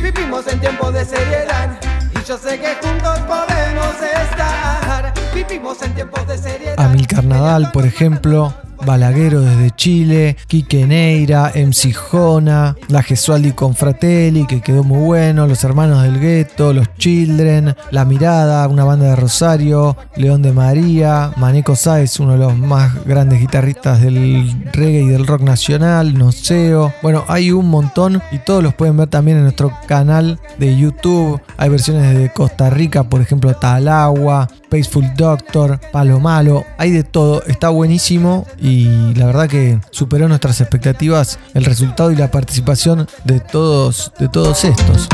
Vivimos 0.00 0.46
en 0.46 0.60
tiempos 0.60 0.94
de 0.94 1.04
seriedad, 1.04 1.78
y 2.14 2.24
yo 2.26 2.38
sé 2.38 2.60
que 2.60 2.74
juntos 2.80 3.18
podemos 3.20 3.94
estar. 4.22 5.12
Vivimos 5.34 5.82
en 5.82 5.94
tiempos 5.94 6.26
de 6.28 6.38
seriedad. 6.38 6.78
Amilcar 6.78 7.24
Nadal, 7.24 7.72
por 7.72 7.86
ejemplo, 7.86 8.54
Balaguero 8.86 9.40
desde 9.40 9.70
Chile, 9.72 10.36
Quique 10.46 10.86
Neira, 10.86 11.52
MC 11.54 11.92
Jona, 11.94 12.76
la 12.88 13.02
Gesualdi 13.02 13.52
con 13.52 13.74
Fratelli, 13.74 14.46
que 14.46 14.60
quedó 14.60 14.82
muy 14.82 14.98
bueno, 14.98 15.46
Los 15.46 15.64
Hermanos 15.64 16.02
del 16.02 16.20
Gueto, 16.20 16.72
Los 16.72 16.94
Children, 16.96 17.74
La 17.90 18.04
Mirada, 18.04 18.66
una 18.68 18.84
banda 18.84 19.06
de 19.06 19.16
Rosario, 19.16 19.96
León 20.16 20.42
de 20.42 20.52
María, 20.52 21.32
Maneco 21.36 21.76
Sáez, 21.76 22.20
uno 22.20 22.32
de 22.32 22.38
los 22.38 22.56
más 22.56 23.04
grandes 23.04 23.40
guitarristas 23.40 24.00
del 24.00 24.70
reggae 24.72 25.02
y 25.02 25.08
del 25.08 25.26
rock 25.26 25.42
nacional, 25.42 26.16
Noceo. 26.16 26.92
Bueno, 27.02 27.24
hay 27.28 27.52
un 27.52 27.68
montón 27.68 28.22
y 28.32 28.38
todos 28.38 28.62
los 28.62 28.74
pueden 28.74 28.96
ver 28.96 29.08
también 29.08 29.38
en 29.38 29.44
nuestro 29.44 29.72
canal 29.86 30.40
de 30.58 30.76
YouTube. 30.76 31.40
Hay 31.56 31.68
versiones 31.68 32.16
de 32.16 32.32
Costa 32.32 32.70
Rica, 32.70 33.04
por 33.04 33.20
ejemplo, 33.20 33.54
Talagua, 33.54 34.48
Paceful 34.70 35.12
Doctor, 35.14 35.80
Palo 35.92 36.20
Malo, 36.20 36.64
hay 36.78 36.92
de 36.92 37.02
todo, 37.02 37.42
está 37.44 37.68
buenísimo 37.68 38.46
y 38.58 39.14
la 39.14 39.26
verdad 39.26 39.48
que 39.48 39.80
superó 39.90 40.28
nuestras 40.28 40.60
expectativas 40.60 41.38
el 41.54 41.64
resultado 41.64 42.12
y 42.12 42.16
la 42.16 42.30
participación 42.30 43.08
de 43.24 43.40
todos, 43.40 44.12
de 44.18 44.28
todos 44.28 44.64
estos. 44.64 45.08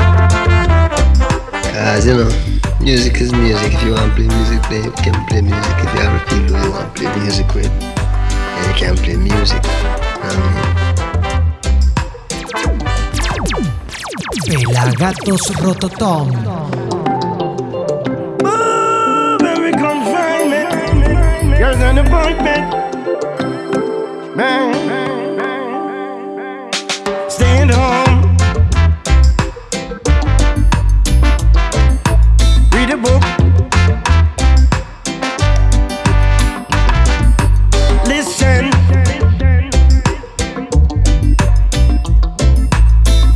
Cause 1.73 2.07
you 2.07 2.15
know, 2.15 2.29
music 2.81 3.21
is 3.21 3.33
music. 3.33 3.73
If 3.73 3.83
you 3.85 3.93
want 3.93 4.11
to 4.11 4.15
play 4.17 4.29
music, 4.29 4.63
play, 4.63 4.83
you 4.83 4.93
can 4.93 5.27
play 5.27 5.43
music. 5.43 5.77
If 5.79 5.95
you 5.95 6.01
have 6.01 6.15
a 6.15 6.25
people 6.27 6.59
you 6.63 6.71
want 6.73 6.95
to 6.95 7.03
play 7.03 7.09
music 7.23 7.47
with, 7.55 7.71
then 7.71 8.65
you 8.67 8.75
can 8.75 8.97
play 8.97 9.17
music. 9.17 9.63
Mean? 10.23 10.77
Pelagatos 14.47 15.53
Rototom. 15.61 16.86
Confinement. 21.57 21.59
You're 21.59 21.73
an 21.73 21.99
appointment. 21.99 22.75
Man. 24.37 24.75
Staying 27.31 27.69
home. 27.71 28.37
Read 32.73 32.91
a 32.91 32.97
book. 32.97 33.23
Listen. 38.07 38.71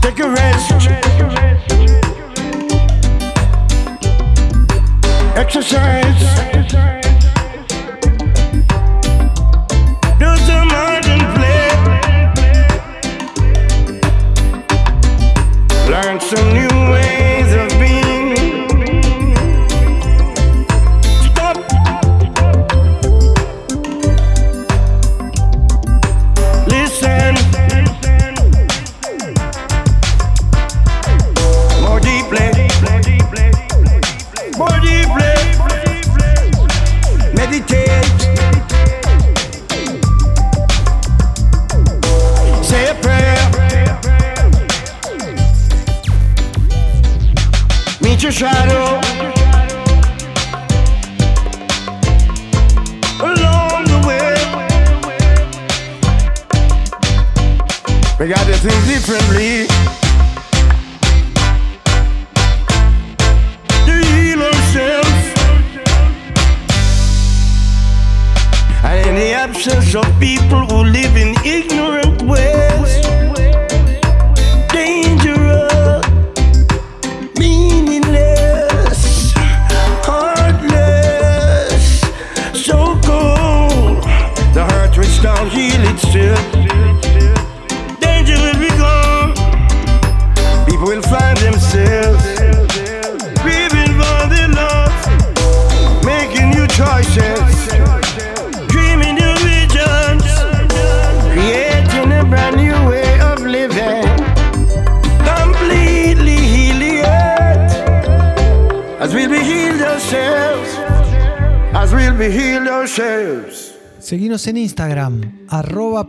Take 0.01 0.21
a 0.21 0.29
rest. 0.29 0.71
Exercise. 5.37 6.40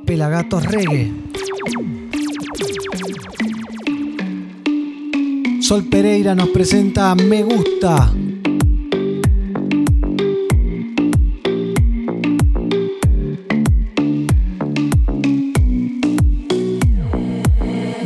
Arroba 0.02 0.06
pelagatosregue. 0.06 1.12
Sol 5.62 5.86
Pereira 5.90 6.36
nos 6.36 6.50
presenta 6.50 7.16
Me 7.16 7.44
Gusta. 7.44 8.12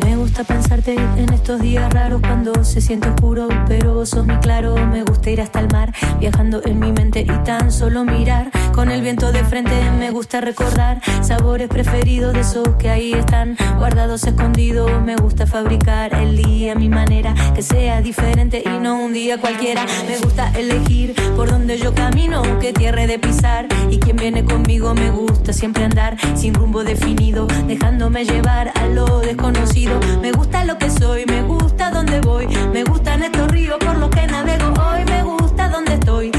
Me 0.03 0.15
gusta 0.15 0.43
pensarte 0.43 0.95
en 0.95 1.33
estos 1.33 1.61
días 1.61 1.91
raros 1.93 2.21
cuando 2.21 2.63
se 2.63 2.81
siente 2.81 3.09
oscuro, 3.09 3.47
pero 3.67 3.95
vos 3.95 4.09
sos 4.09 4.25
mi 4.25 4.37
claro. 4.37 4.75
Me 4.87 5.03
gusta 5.03 5.29
ir 5.31 5.41
hasta 5.41 5.59
el 5.59 5.67
mar, 5.71 5.93
viajando 6.19 6.61
en 6.65 6.79
mi 6.79 6.91
mente 6.91 7.21
y 7.21 7.43
tan 7.43 7.71
solo 7.71 8.03
mirar. 8.03 8.51
Con 8.75 8.91
el 8.91 9.01
viento 9.01 9.31
de 9.31 9.41
frente 9.45 9.71
me 9.97 10.11
gusta 10.11 10.41
recordar 10.41 10.99
sabores 11.21 11.69
preferidos 11.69 12.33
de 12.33 12.41
esos 12.41 12.67
que 12.75 12.89
ahí 12.89 13.13
están 13.13 13.55
guardados 13.77 14.25
escondidos. 14.25 14.91
Me 15.01 15.15
gusta 15.15 15.47
fabricar 15.47 16.13
el 16.13 16.35
día 16.35 16.73
a 16.73 16.75
mi 16.75 16.89
manera, 16.89 17.33
que 17.55 17.61
sea 17.61 18.01
diferente 18.01 18.61
y 18.65 18.79
no 18.81 18.99
un 19.01 19.13
día 19.13 19.39
cualquiera. 19.39 19.85
Me 20.09 20.17
gusta 20.17 20.51
elegir 20.59 21.15
por 21.37 21.49
donde 21.49 21.77
yo 21.77 21.95
camino, 21.95 22.43
qué 22.59 22.73
tierra 22.73 23.07
de 23.07 23.17
pisar 23.17 23.65
y 23.89 23.97
quien 23.97 24.17
viene 24.17 24.43
conmigo. 24.43 24.93
Me 24.93 25.09
gusta 25.09 25.53
siempre 25.53 25.85
andar 25.85 26.17
sin 26.35 26.53
rumbo 26.53 26.83
definido, 26.83 27.47
dejándome 27.67 28.25
llevar 28.25 28.73
a 28.75 28.87
lo 28.87 29.21
desconocido. 29.21 29.97
Me 30.21 30.33
gusta 30.33 30.65
lo 30.65 30.77
que 30.77 30.89
soy, 30.89 31.25
me 31.25 31.43
gusta 31.43 31.91
donde 31.91 32.19
voy, 32.19 32.47
me 32.73 32.83
gustan 32.83 33.23
estos 33.23 33.49
ríos 33.53 33.77
por 33.79 33.97
los 33.97 34.09
que 34.09 34.27
navego 34.27 34.73
hoy, 34.83 35.05
me 35.05 35.23
gusta 35.23 35.69
donde 35.69 35.93
estoy, 35.93 36.29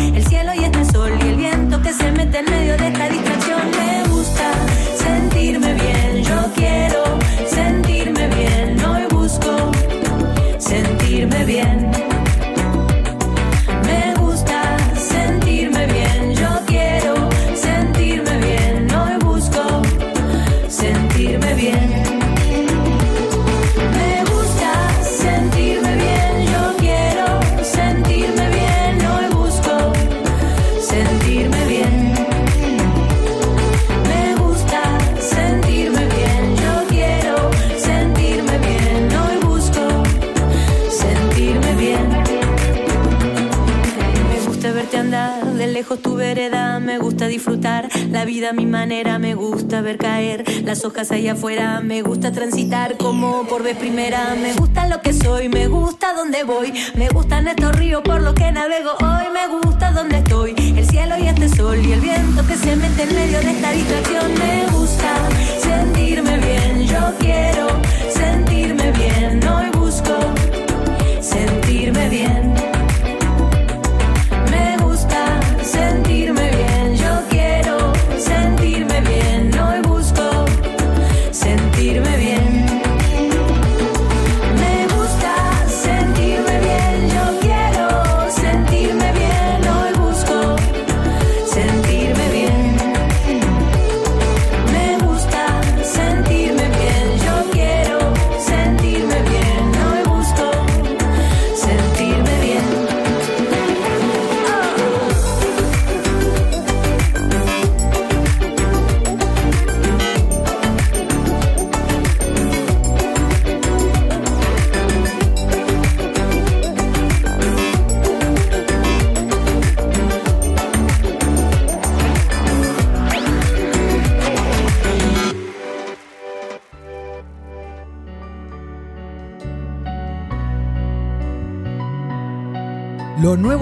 en 2.39 2.45
medio 2.51 2.77
de 2.77 2.89
esta 2.89 3.09
distracción. 3.09 3.63
Me 3.71 4.09
gusta 4.09 4.53
sentirme 4.97 5.73
bien, 5.75 6.23
yo 6.23 6.53
quiero 6.55 7.03
sentirme 7.47 8.29
bien, 8.29 8.85
hoy 8.85 9.07
busco 9.11 9.71
sentirme 10.59 11.45
bien. 11.45 11.86
Disfrutar. 47.37 47.89
La 48.11 48.25
vida 48.25 48.51
a 48.51 48.53
mi 48.55 48.65
manera, 48.65 49.19
me 49.19 49.35
gusta 49.35 49.83
ver 49.83 49.99
caer. 49.99 50.45
Las 50.65 50.85
hojas 50.85 51.13
allá 51.13 51.33
afuera, 51.33 51.81
me 51.81 52.01
gusta 52.01 52.33
transitar 52.33 52.97
como 52.97 53.47
por 53.47 53.63
vez 53.63 53.77
primera, 53.77 54.35
me 54.41 54.55
gusta 54.55 54.87
lo 54.89 55.03
que 55.03 55.13
soy, 55.13 55.51
me 55.51 55.69
gusta 55.69 56.15
donde 56.15 56.45
voy, 56.45 56.73
me 56.95 57.09
gustan 57.11 57.47
estos 57.47 57.77
ríos 57.77 58.03
por 58.03 58.23
los 58.23 58.33
que 58.35 58.51
navego. 58.53 58.93
Hoy, 59.03 59.27
me 59.35 59.47
gusta 59.59 59.93
donde 59.93 60.19
estoy, 60.19 60.55
el 60.77 60.87
cielo 60.89 61.19
y 61.19 61.29
este 61.29 61.49
sol 61.51 61.79
y 61.85 61.93
el 61.93 62.01
viento 62.01 62.47
que 62.47 62.57
se 62.57 62.75
mete 62.75 63.03
en 63.03 63.15
medio 63.15 63.39
de 63.41 63.51
esta 63.51 63.71
distracción, 63.73 64.33
me 64.35 64.67
gusta 64.73 65.13
sentirme 65.63 66.39
bien, 66.39 66.66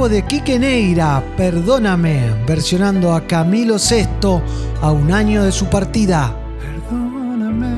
de 0.09 0.23
Quique 0.23 0.59
Neira, 0.59 1.23
Perdóname, 1.37 2.31
versionando 2.47 3.15
a 3.15 3.27
Camilo 3.27 3.77
VI 3.77 4.41
a 4.83 4.91
un 4.91 5.13
año 5.13 5.43
de 5.45 5.53
su 5.53 5.67
partida. 5.67 6.37
Perdóname 6.61 7.75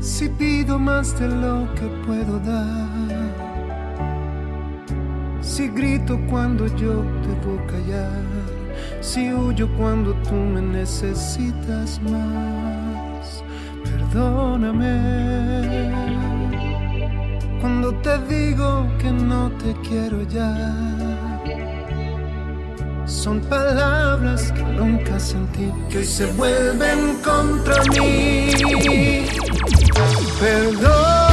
si 0.00 0.28
pido 0.28 0.78
más 0.78 1.18
de 1.18 1.28
lo 1.28 1.72
que 1.74 1.86
puedo 2.06 2.38
dar. 2.40 2.88
Si 5.40 5.68
grito 5.68 6.18
cuando 6.28 6.66
yo 6.76 7.04
debo 7.22 7.64
callar. 7.66 8.22
Si 9.00 9.32
huyo 9.32 9.68
cuando 9.78 10.14
tú 10.22 10.34
me 10.34 10.60
necesitas 10.60 12.00
más. 12.02 13.42
Perdóname 13.84 15.08
cuando 17.60 17.92
te 18.02 18.18
digo 18.28 18.86
que 18.98 19.10
no 19.10 19.50
te 19.52 19.74
quiero 19.88 20.22
ya. 20.22 21.38
Son 23.06 23.40
palabras 23.40 24.52
que 24.52 24.62
nunca 24.62 25.18
sentí 25.18 25.72
que 25.90 25.98
hoy 25.98 26.04
se 26.04 26.26
vuelven 26.32 27.16
contra 27.24 27.82
mí. 27.84 28.50
Perdóname, 30.38 31.27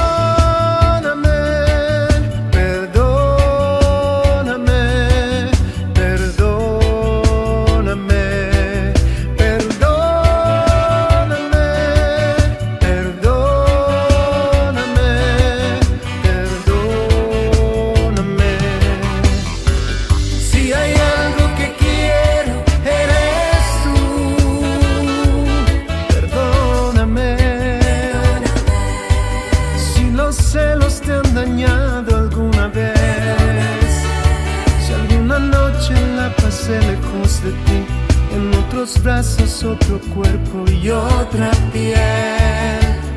Otros 38.85 39.03
brazos, 39.03 39.63
otro 39.63 39.99
cuerpo 40.13 40.63
y 40.71 40.91
otra 40.91 41.49
piel. 41.73 41.97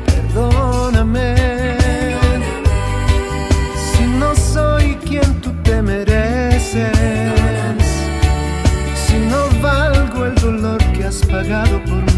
Perdóname. 0.03 1.35
Si 3.91 4.03
no 4.17 4.35
soy 4.35 4.95
quien 4.95 5.31
tú 5.41 5.51
te 5.63 5.79
mereces. 5.83 6.89
Si 8.95 9.17
no 9.29 9.61
valgo 9.61 10.25
el 10.25 10.33
dolor 10.41 10.83
que 10.93 11.03
has 11.03 11.23
pagado 11.27 11.79
por 11.83 12.01
mí 12.01 12.08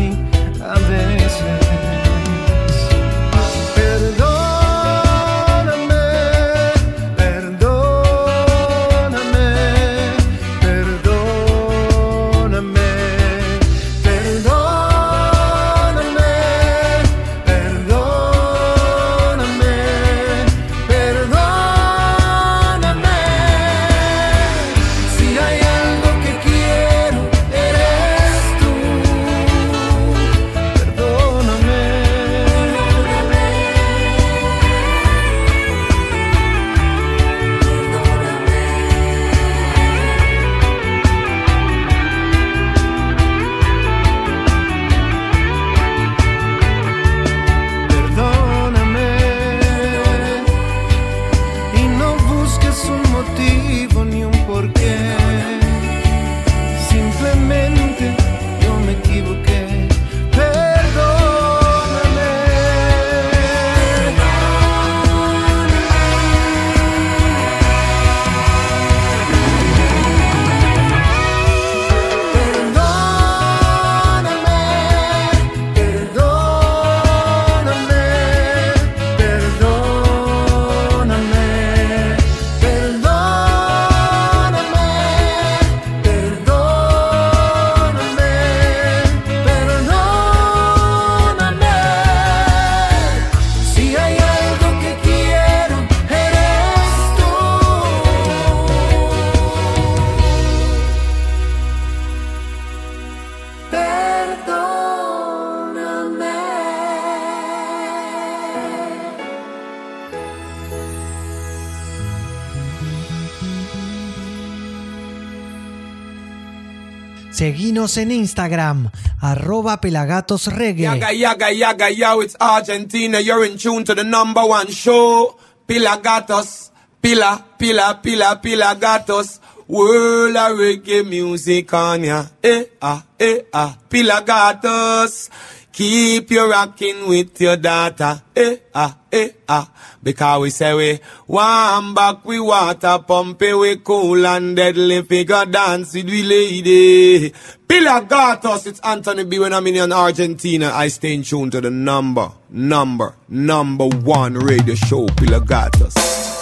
Seguinos 117.92 117.98
en 117.98 118.12
Instagram, 118.12 118.90
arroba 119.20 119.82
pelagatosreggae. 119.82 120.84
Yaga, 120.84 121.12
yaga, 121.12 121.52
yaga, 121.52 121.90
yo, 121.90 122.22
it's 122.22 122.36
Argentina. 122.40 123.20
You're 123.20 123.46
in 123.46 123.58
tune 123.58 123.84
to 123.84 123.94
the 123.96 124.04
number 124.04 124.46
one 124.46 124.72
show. 124.72 125.38
Pilagatos. 125.68 126.72
Pila, 127.02 127.46
pila, 127.58 128.00
pila, 128.02 128.42
pilagatos. 128.42 129.40
World 129.72 130.36
of 130.36 130.58
reggae 130.60 131.08
music 131.08 131.74
on 131.74 132.04
ya. 132.04 132.26
Eh, 132.44 132.66
ah, 132.82 133.06
eh, 133.18 133.44
ah. 133.54 133.78
Pilagatos. 133.90 135.30
Keep 135.72 136.32
you 136.32 136.52
rocking 136.52 137.08
with 137.08 137.40
your 137.40 137.56
data. 137.56 138.22
Eh, 138.36 138.58
ah, 138.76 138.98
eh, 139.10 139.30
ah. 139.48 139.72
Because 140.04 140.42
we 140.42 140.50
say 140.50 140.74
we 140.74 141.00
one 141.26 141.94
back, 141.94 142.26
we 142.26 142.42
water 142.42 143.00
pump 143.08 143.40
we 143.40 143.78
cool 143.78 144.28
and 144.28 144.58
deadly 144.58 145.04
figure 145.04 145.46
dance 145.46 145.94
with 145.94 146.10
we 146.10 146.22
lady. 146.24 147.30
Pilagatos, 147.66 148.68
it's 148.68 148.82
Anthony 148.82 149.24
B 149.24 149.40
when 149.40 149.54
I'm 149.54 149.66
in 149.68 149.94
Argentina. 149.94 150.72
I 150.74 150.90
stay 150.90 151.14
in 151.14 151.24
tune 151.24 151.50
to 151.50 151.62
the 151.62 151.72
number, 151.72 152.30
number, 152.50 153.16
number 153.30 153.86
one 153.86 154.34
radio 154.34 154.76
show, 154.76 155.08
Pilagatos. 155.08 155.96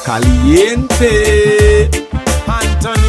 Caliente. 0.03 1.89
Anthony 2.49 3.08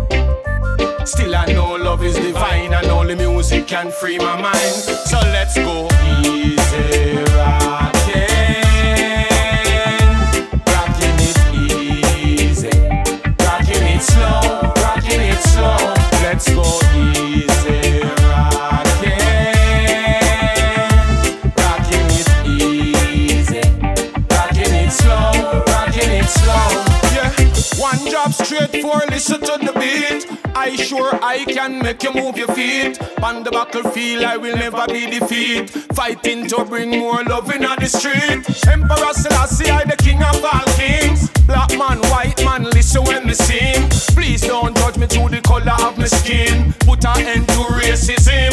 Still 1.11 1.35
I 1.35 1.45
know 1.47 1.73
love 1.75 2.05
is 2.05 2.15
divine 2.15 2.73
and 2.73 2.87
only 2.87 3.15
music 3.15 3.67
can 3.67 3.91
free 3.91 4.17
my 4.17 4.41
mind. 4.41 4.73
So 5.09 5.19
let's 5.35 5.55
go. 5.57 5.89
Easy, 6.23 6.55
it 6.55 7.27
easy, 11.53 12.69
it 12.69 14.01
slow, 14.01 14.39
it 15.03 15.41
slow. 15.43 15.95
Let's 16.23 16.47
go. 16.55 16.63
Easy, 16.95 17.79
it 21.91 22.07
easy, 22.47 23.59
it 24.63 24.91
slow, 24.93 25.31
it 25.93 26.29
slow. 26.29 26.69
Yeah, 27.13 27.31
one 27.81 27.99
drop 28.09 28.31
straight 28.31 28.81
for 28.81 29.01
listen 29.09 29.41
to 29.41 29.57
the 29.65 29.70
sure 30.91 31.15
I 31.23 31.45
can 31.45 31.79
make 31.79 32.03
you 32.03 32.13
move 32.13 32.35
your 32.35 32.49
feet. 32.49 32.99
On 33.23 33.43
the 33.43 33.51
battlefield, 33.51 34.25
I 34.25 34.35
will 34.35 34.57
never 34.57 34.85
be 34.87 35.09
defeated. 35.09 35.69
Fighting 35.95 36.47
to 36.49 36.65
bring 36.65 36.89
more 36.99 37.23
love 37.23 37.49
in 37.55 37.61
the 37.61 37.87
street. 37.87 38.43
Emperor 38.67 39.13
Selassie, 39.13 39.71
I 39.71 39.85
the 39.85 39.95
king 39.95 40.21
of 40.21 40.43
all 40.43 40.67
kings. 40.75 41.29
Black 41.47 41.71
man, 41.79 41.99
white 42.11 42.43
man, 42.43 42.63
listen 42.75 43.05
when 43.05 43.25
me 43.25 43.33
sing. 43.33 43.87
Please 44.17 44.41
don't 44.41 44.75
judge 44.75 44.97
me 44.97 45.07
through 45.07 45.29
the 45.29 45.39
color 45.39 45.77
of 45.87 45.97
my 45.97 46.07
skin. 46.07 46.73
Put 46.81 47.05
an 47.05 47.25
end 47.25 47.47
to 47.55 47.61
racism. 47.79 48.51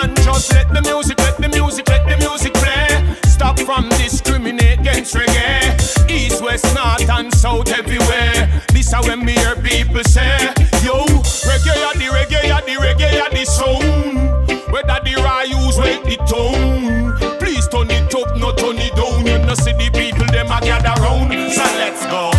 And 0.00 0.14
just 0.28 0.52
let 0.52 0.68
the 0.68 0.82
music, 0.82 1.18
let 1.18 1.38
the 1.38 1.48
music, 1.48 1.88
let 1.88 2.04
the 2.04 2.18
music 2.18 2.52
play. 2.52 3.16
Stop 3.24 3.58
from 3.60 3.88
discriminate 3.96 4.80
against 4.80 5.14
reggae. 5.14 6.10
East, 6.10 6.42
west, 6.42 6.66
north, 6.74 7.08
and 7.08 7.32
south, 7.32 7.72
everywhere. 7.72 8.60
This 8.74 8.92
is 8.92 9.08
when 9.08 9.24
me 9.24 9.32
hear 9.32 9.56
people 9.56 10.04
say, 10.04 10.52
Yo, 10.84 11.07
reggae, 11.46 11.74
ya 11.80 11.92
the 11.92 12.06
reggae, 12.12 12.48
ya 12.48 12.60
the 12.60 12.74
reggae, 12.76 13.12
ya 13.14 13.28
the 13.28 13.44
sound. 13.44 14.18
Whether 14.72 15.00
the 15.04 15.14
Ryus 15.16 15.78
wake 15.78 16.04
the 16.04 16.16
tone. 16.28 17.16
Please 17.38 17.66
turn 17.68 17.90
it 17.90 18.14
up, 18.14 18.36
not 18.36 18.58
turn 18.58 18.78
it 18.78 18.94
down. 18.94 19.26
You 19.26 19.38
know, 19.46 19.54
see 19.54 19.72
the 19.72 19.90
people, 19.90 20.26
them 20.26 20.52
a 20.52 20.60
gather 20.60 21.00
round. 21.02 21.32
So 21.52 21.62
let's 21.78 22.04
go. 22.06 22.37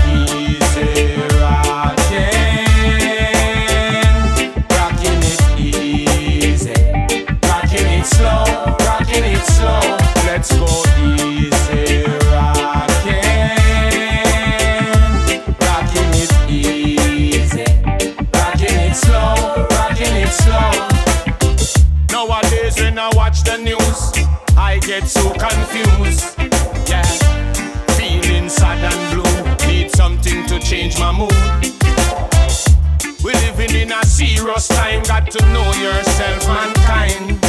Get 25.00 25.08
so 25.08 25.32
confused. 25.34 26.36
Yeah, 26.90 27.04
feeling 27.98 28.50
sad 28.50 28.84
and 28.84 29.02
blue. 29.14 29.68
Need 29.68 29.92
something 29.92 30.46
to 30.48 30.60
change 30.60 31.00
my 31.00 31.12
mood. 31.12 31.32
We 33.24 33.34
living 33.34 33.76
in 33.76 33.92
a 33.92 34.06
serious 34.06 34.68
time, 34.68 35.04
got 35.04 35.32
to 35.32 35.42
know 35.54 35.72
yourself, 35.74 36.48
mankind. 36.48 37.40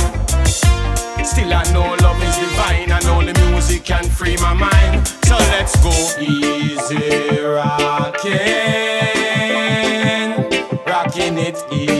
Still 1.26 1.52
I 1.52 1.64
know 1.72 1.94
love 2.02 2.22
is 2.22 2.36
divine 2.38 2.92
and 2.92 3.06
only 3.06 3.32
music 3.50 3.84
can 3.84 4.04
free 4.04 4.36
my 4.36 4.54
mind. 4.54 5.08
So 5.24 5.36
let's 5.36 5.76
go 5.82 5.92
easy, 6.20 7.40
rocking, 7.42 8.30
rocking 10.86 11.38
it 11.38 11.58
easy, 11.72 11.99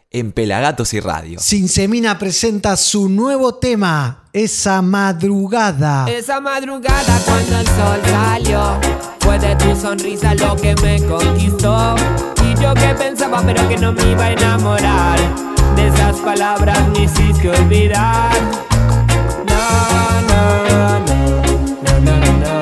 en 0.11 0.33
Pelagatos 0.33 0.93
y 0.93 0.99
Radio. 0.99 1.39
Sinsemina 1.39 2.19
presenta 2.19 2.75
su 2.75 3.07
nuevo 3.07 3.55
tema, 3.55 4.23
Esa 4.33 4.81
Madrugada. 4.81 6.05
Esa 6.09 6.41
madrugada 6.41 7.21
cuando 7.25 7.57
el 7.57 7.67
sol 7.67 8.01
salió 8.05 8.79
Fue 9.21 9.39
de 9.39 9.55
tu 9.55 9.73
sonrisa 9.75 10.35
lo 10.35 10.55
que 10.57 10.75
me 10.75 11.01
conquistó 11.07 11.95
Y 12.43 12.61
yo 12.61 12.73
que 12.73 12.93
pensaba 12.95 13.41
pero 13.45 13.67
que 13.69 13.77
no 13.77 13.93
me 13.93 14.03
iba 14.11 14.25
a 14.25 14.31
enamorar 14.31 15.19
De 15.75 15.87
esas 15.87 16.17
palabras 16.17 16.87
me 16.89 17.03
hiciste 17.03 17.49
olvidar 17.49 18.31
No, 19.47 20.21
no, 20.27 20.63
no, 20.69 20.99
no, 20.99 21.41
no, 21.83 22.15
no, 22.19 22.39
no, 22.39 22.60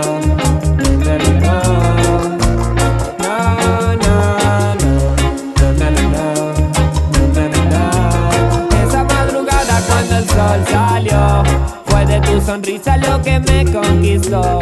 sonrisa 12.42 12.98
lo 12.98 13.22
que 13.22 13.40
me 13.40 13.66
conquistó 13.66 14.60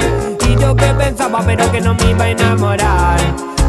Y 0.48 0.62
yo 0.62 0.76
que 0.76 0.94
pensaba 0.94 1.42
pero 1.46 1.72
que 1.72 1.82
no 1.82 1.94
me 1.96 2.12
iba 2.12 2.26
a 2.26 2.30
enamorar 2.30 3.20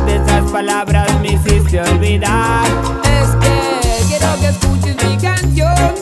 De 0.06 0.16
esas 0.16 0.50
palabras 0.50 1.08
me 1.20 1.32
hiciste 1.32 1.80
olvidar 1.80 2.64
Es 3.04 3.30
que 3.36 4.06
quiero 4.08 4.34
que 4.40 4.48
escuches 4.48 4.96
mi 5.04 5.16
canción 5.16 5.94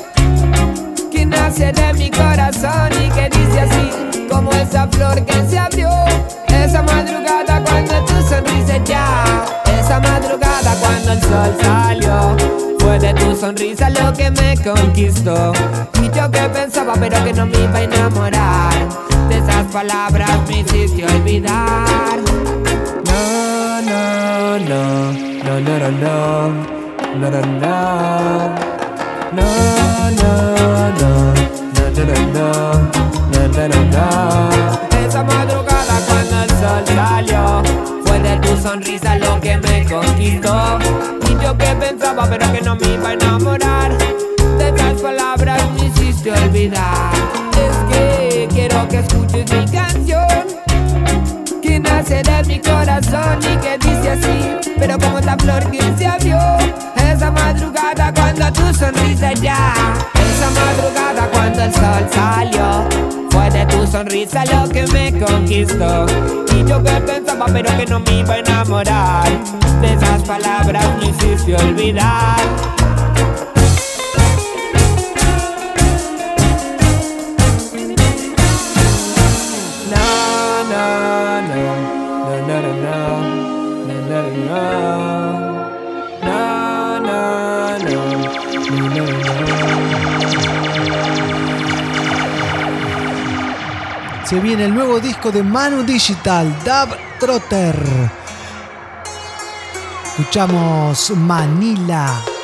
Que 1.10 1.26
nace 1.26 1.72
de 1.72 1.92
mi 1.94 2.10
corazón 2.10 2.90
y 2.92 3.10
que 3.10 3.28
dice 3.30 3.60
así, 3.60 4.26
como 4.30 4.50
esa 4.52 4.86
flor 4.88 5.24
que 5.24 5.46
se 5.48 5.58
abrió. 5.58 5.90
Esa 6.48 6.82
madrugada 6.82 7.62
cuando 7.64 8.04
tu 8.04 8.14
sonrisa 8.28 8.78
ya, 8.84 9.44
esa 9.78 10.00
madrugada 10.00 10.76
cuando 10.80 11.12
el 11.12 11.22
sol 11.22 11.56
salió. 11.60 12.65
Fue 12.86 13.00
de 13.00 13.12
tu 13.14 13.34
sonrisa 13.34 13.90
lo 13.90 14.12
que 14.12 14.30
me 14.30 14.56
conquistó. 14.62 15.52
Y 16.00 16.08
que 16.08 16.48
pensaba, 16.54 16.94
pero 16.94 17.24
que 17.24 17.32
no 17.32 17.44
me 17.44 17.58
iba 17.58 17.78
a 17.78 17.82
enamorar. 17.82 18.88
De 19.28 19.38
esas 19.38 19.64
palabras 19.72 20.30
me 20.46 20.60
hiciste 20.60 21.04
olvidar. 21.04 22.20
No, 23.04 23.82
no, 23.82 24.58
no, 24.60 25.12
no, 25.42 25.60
no, 25.60 25.78
no, 25.78 25.90
no, 25.90 26.48
no, 27.18 27.30
no, 27.30 27.40
no. 27.40 28.66
No, 29.32 29.42
no, 30.10 30.34
no, 30.92 31.00
no, 31.00 31.34
no, 31.74 32.04
no, 32.04 32.16
no, 32.32 33.15
me 42.80 42.94
iba 42.94 43.08
a 43.10 43.12
enamorar. 43.12 43.96
De 44.58 44.72
palabras 45.02 45.62
me 45.72 45.86
hiciste 45.86 46.32
olvidar. 46.32 47.12
Es 47.52 47.76
que 47.90 48.48
quiero 48.52 48.88
que 48.88 48.98
escuches 48.98 49.44
mi 49.52 49.64
canción 49.66 50.46
que 51.62 51.78
nace 51.80 52.22
de 52.22 52.44
mi 52.44 52.60
corazón 52.60 53.38
y 53.40 53.56
que 53.58 53.78
dice 53.78 54.10
así, 54.10 54.72
pero 54.78 54.98
como 54.98 55.18
esta 55.18 55.36
flor 55.36 55.70
que 55.70 55.80
se 55.98 56.06
abrió, 56.06 56.38
esa 56.96 57.30
madrugada 57.30 58.12
cuando 58.14 58.52
tu 58.52 58.74
sonrisa 58.74 59.32
ya, 59.34 59.74
esa 60.14 60.50
madrugada 60.50 61.28
cuando 61.32 61.62
el 61.62 61.72
sol 61.72 62.06
salió, 62.12 63.05
de 63.56 63.66
tu 63.66 63.86
sonrisa 63.86 64.44
lo 64.46 64.68
que 64.68 64.86
me 64.88 65.12
conquistó. 65.18 66.06
Y 66.54 66.68
yo 66.68 66.82
que 66.82 67.00
pensaba 67.00 67.46
pero 67.52 67.76
que 67.76 67.86
no 67.86 68.00
me 68.00 68.20
iba 68.20 68.34
a 68.34 68.38
enamorar, 68.38 69.28
de 69.80 69.94
esas 69.94 70.22
palabras 70.22 70.84
me 70.98 71.06
hiciste 71.10 71.56
olvidar. 71.56 72.36
Se 94.26 94.40
viene 94.40 94.64
el 94.64 94.74
nuevo 94.74 94.98
disco 94.98 95.30
de 95.30 95.40
Manu 95.44 95.84
Digital, 95.84 96.52
Dub 96.64 96.96
Trotter. 97.20 97.76
Escuchamos 100.04 101.10
Manila. 101.10 102.35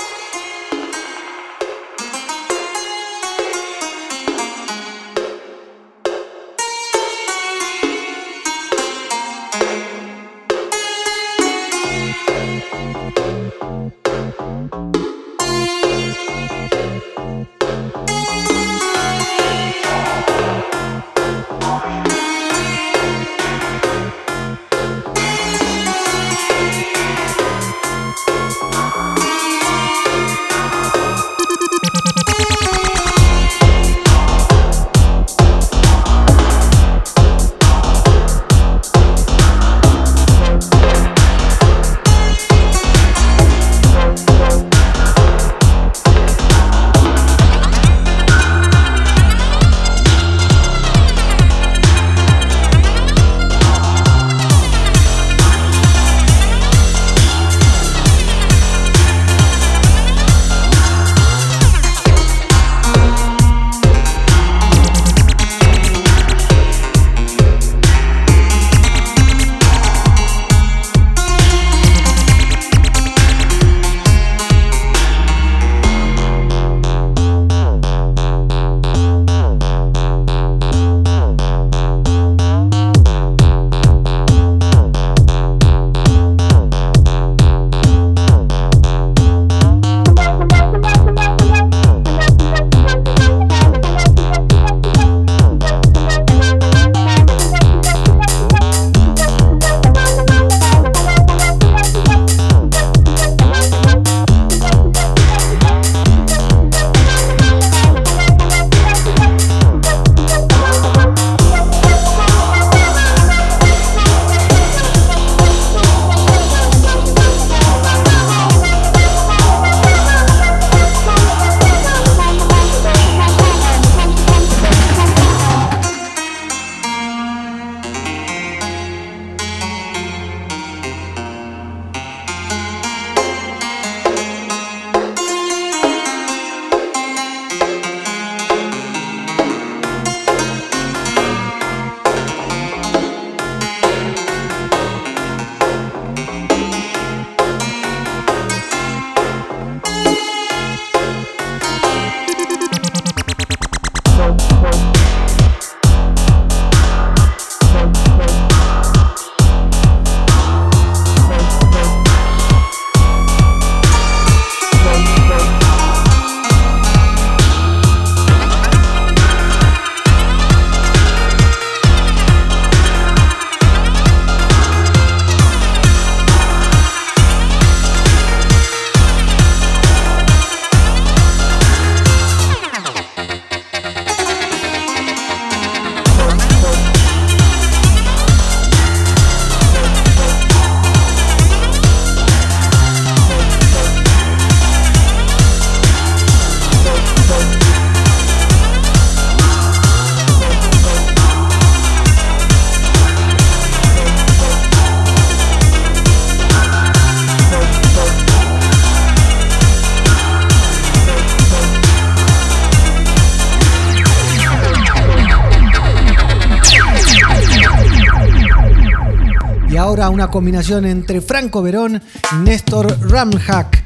Una 220.22 220.30
combinación 220.30 220.84
entre 220.84 221.20
Franco 221.20 221.62
Verón 221.62 222.00
y 222.30 222.34
Néstor 222.44 222.96
Ramhack 223.10 223.82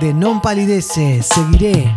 de 0.00 0.12
Non 0.12 0.42
Palidece. 0.42 1.22
Seguiré. 1.22 1.90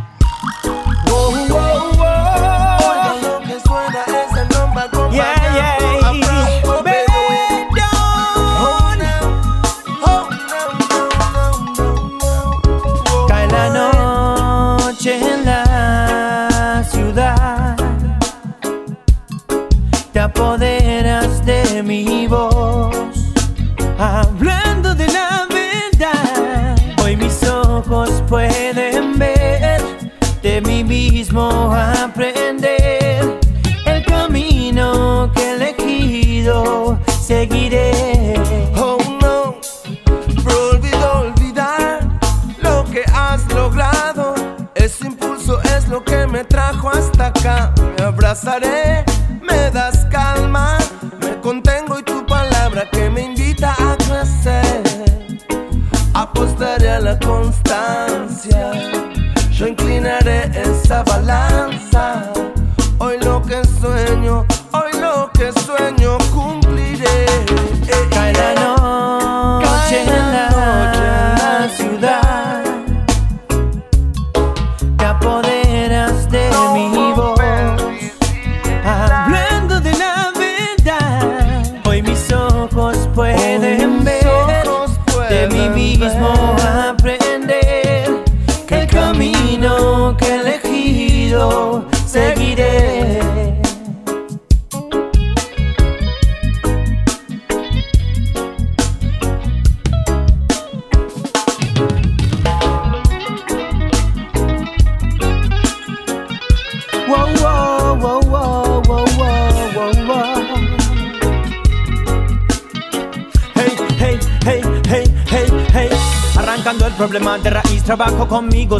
Yeah, 5.12 5.36
yeah. 5.56 5.76
Cae 13.28 13.48
la 13.50 13.70
noche 13.76 15.20
en 15.20 15.44
la 15.44 16.82
ciudad. 16.90 17.76
Te 20.14 20.20
apoderas 20.22 21.46
de 21.46 21.84
mi 21.84 22.28
voz. 22.28 22.51
Hablando 24.04 24.96
de 24.96 25.06
la 25.10 25.48
verdad. 25.48 26.76
Hoy 27.04 27.16
mis 27.16 27.44
ojos 27.44 28.10
pueden 28.28 29.20
ver. 29.20 29.80
De 30.42 30.60
mí 30.60 30.84
mismo 30.84 31.72
aprender. 31.72 33.40
El 33.86 34.04
camino 34.04 35.32
que 35.36 35.42
he 35.44 35.52
elegido 35.54 36.98
seguiré. 37.22 38.34
Oh 38.76 38.98
no, 39.22 39.58
olvido 40.72 41.12
olvidar 41.20 42.00
lo 42.64 42.84
que 42.86 43.04
has 43.14 43.48
logrado. 43.54 44.34
Ese 44.74 45.06
impulso 45.06 45.62
es 45.78 45.88
lo 45.88 46.04
que 46.04 46.26
me 46.26 46.44
trajo 46.44 46.90
hasta 46.90 47.28
acá. 47.28 47.72
Me 48.00 48.06
abrazaré, 48.06 49.06
me 49.44 49.70
das 49.70 50.08
calma, 50.10 50.80
me 51.20 51.40
contengo 51.40 52.00
y 52.00 52.02
tu 52.02 52.26
palabra 52.26 52.90
que 52.90 53.08
me 53.12 53.26
invita 53.26 53.76
la 57.02 57.18
constancia, 57.18 58.91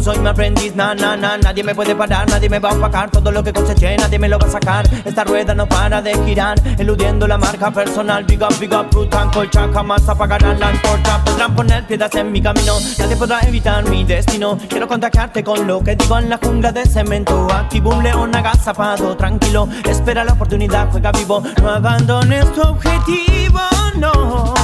soy 0.00 0.18
mi 0.18 0.28
aprendiz, 0.28 0.74
na, 0.74 0.94
na, 0.94 1.16
na, 1.16 1.36
nadie 1.36 1.62
me 1.62 1.74
puede 1.74 1.94
parar, 1.94 2.28
nadie 2.28 2.48
me 2.48 2.58
va 2.58 2.70
a 2.70 2.74
opacar, 2.74 3.10
todo 3.10 3.30
lo 3.30 3.42
que 3.42 3.52
coseché, 3.52 3.96
nadie 3.96 4.18
me 4.18 4.28
lo 4.28 4.38
va 4.38 4.46
a 4.46 4.50
sacar, 4.50 4.88
esta 5.04 5.24
rueda 5.24 5.54
no 5.54 5.66
para 5.66 6.00
de 6.00 6.14
girar, 6.24 6.56
eludiendo 6.78 7.26
la 7.26 7.36
marca 7.36 7.70
personal, 7.70 8.24
big 8.24 8.42
up, 8.42 8.58
big 8.58 8.72
up, 8.72 8.88
brutal, 8.90 9.30
colcha, 9.30 9.68
jamás 9.72 10.08
apagarán 10.08 10.58
la 10.58 10.68
antorcha, 10.68 11.22
podrán 11.24 11.54
poner 11.54 11.86
piedras 11.86 12.14
en 12.14 12.32
mi 12.32 12.40
camino, 12.40 12.74
nadie 12.98 13.16
podrá 13.16 13.40
evitar 13.40 13.84
mi 13.88 14.04
destino, 14.04 14.58
quiero 14.68 14.88
contagiarte 14.88 15.44
con 15.44 15.66
lo 15.66 15.82
que 15.82 15.96
digo 15.96 16.18
en 16.18 16.30
la 16.30 16.38
jungla 16.38 16.72
de 16.72 16.86
cemento, 16.86 17.48
activo 17.52 17.90
un 17.90 18.02
león 18.02 18.34
agazapado, 18.34 19.16
tranquilo, 19.16 19.68
espera 19.88 20.24
la 20.24 20.32
oportunidad, 20.32 20.90
juega 20.90 21.12
vivo, 21.12 21.42
no 21.60 21.70
abandones 21.70 22.50
tu 22.52 22.62
objetivo, 22.62 23.60
no. 23.96 24.61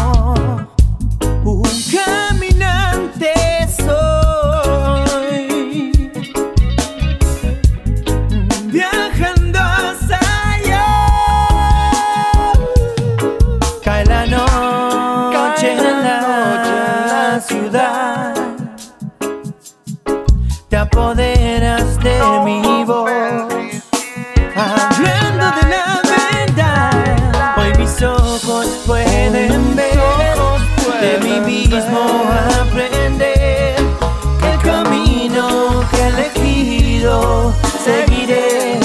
Seguiré 37.88 38.78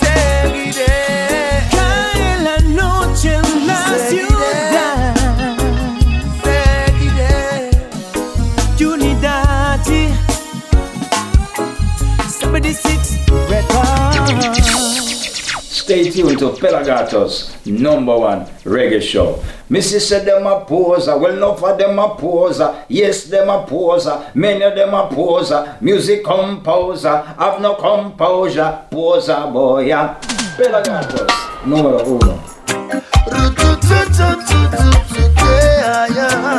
Seguiré. 0.00 0.96
Cae 1.70 2.42
la 2.42 2.58
noche 2.58 3.34
en 3.34 3.66
la 3.68 3.86
Seguiré. 3.86 4.26
ciudad 4.26 5.14
Seguiré. 6.42 7.70
Unidad 8.84 9.78
76 12.28 13.20
Records 13.48 14.16
Stay 15.70 16.10
tuned 16.10 16.36
to 16.38 16.52
Pelagatos, 16.54 17.52
number 17.80 18.16
one 18.16 18.46
reggae 18.64 19.00
show. 19.00 19.42
Missy 19.68 19.98
said 19.98 20.26
them 20.26 20.46
a 20.46 20.64
poser, 20.64 21.16
well 21.16 21.36
enough 21.36 21.60
for 21.60 21.76
them 21.76 21.98
a 21.98 22.14
poser. 22.14 22.84
Yes, 22.88 23.24
them 23.24 23.48
a 23.48 23.64
poser, 23.66 24.30
many 24.34 24.62
of 24.62 24.74
them 24.74 24.94
a 24.94 25.08
poser. 25.08 25.76
Music 25.80 26.24
composer, 26.24 27.18
have 27.38 27.60
no 27.60 27.74
composure. 27.74 28.78
Poser 28.90 29.50
boy. 29.52 29.88
Pelagatos, 30.56 31.32
número 31.64 32.04
uno. 32.04 32.38
Yeah. 36.14 36.52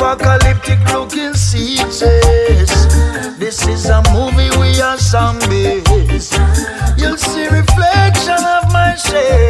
Apocalyptic 0.00 0.80
looking 0.94 1.34
seasons. 1.34 2.00
This 3.38 3.68
is 3.68 3.84
a 3.90 4.02
movie, 4.10 4.48
we 4.58 4.80
are 4.80 4.96
zombies. 4.96 6.32
You'll 6.96 7.18
see 7.18 7.46
reflection 7.48 8.42
of 8.42 8.72
myself 8.72 9.49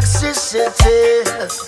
toxicity. 0.00 1.67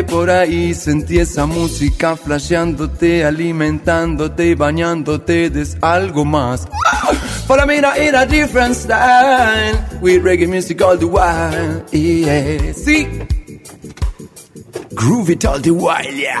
Por 0.00 0.30
ahí, 0.30 0.72
sentí 0.72 1.18
esa 1.18 1.44
música 1.44 2.16
flasheándote, 2.16 3.26
alimentándote 3.26 4.46
y 4.46 4.54
bañándote 4.54 5.50
de 5.50 5.68
algo 5.82 6.24
más. 6.24 6.66
Follow 7.46 7.66
me 7.66 7.78
now 7.82 7.92
in 8.00 8.14
a 8.14 8.24
different 8.24 8.74
style, 8.74 9.78
with 10.00 10.22
reggae 10.22 10.48
music 10.48 10.80
all 10.80 10.98
the 10.98 11.04
while, 11.04 11.84
yeah. 11.90 12.72
Sí. 12.72 13.06
Groove 14.94 15.32
it 15.32 15.44
all 15.44 15.60
the 15.60 15.70
while, 15.70 16.10
yeah. 16.10 16.40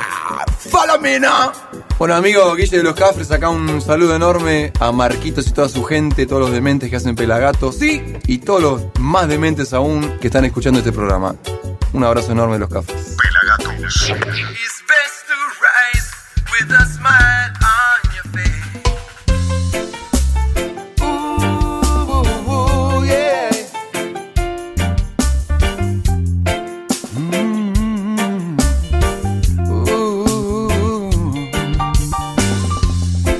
Follow 0.58 0.98
me 0.98 1.18
now. 1.20 1.52
Bueno, 1.98 2.14
amigo 2.14 2.54
Guille 2.54 2.78
de 2.78 2.82
los 2.82 2.94
Cafres, 2.94 3.30
acá 3.30 3.50
un 3.50 3.82
saludo 3.82 4.16
enorme 4.16 4.72
a 4.80 4.92
Marquitos 4.92 5.46
y 5.46 5.50
toda 5.50 5.68
su 5.68 5.84
gente, 5.84 6.24
todos 6.24 6.40
los 6.40 6.52
dementes 6.52 6.88
que 6.88 6.96
hacen 6.96 7.14
Pelagatos, 7.14 7.76
sí, 7.76 8.02
y 8.26 8.38
todos 8.38 8.62
los 8.62 8.82
más 8.98 9.28
dementes 9.28 9.74
aún 9.74 10.18
que 10.22 10.28
están 10.28 10.46
escuchando 10.46 10.78
este 10.78 10.90
programa. 10.90 11.36
Un 11.92 12.04
abrazo 12.04 12.32
enorme 12.32 12.54
de 12.54 12.60
los 12.60 12.70
Cafres. 12.70 13.16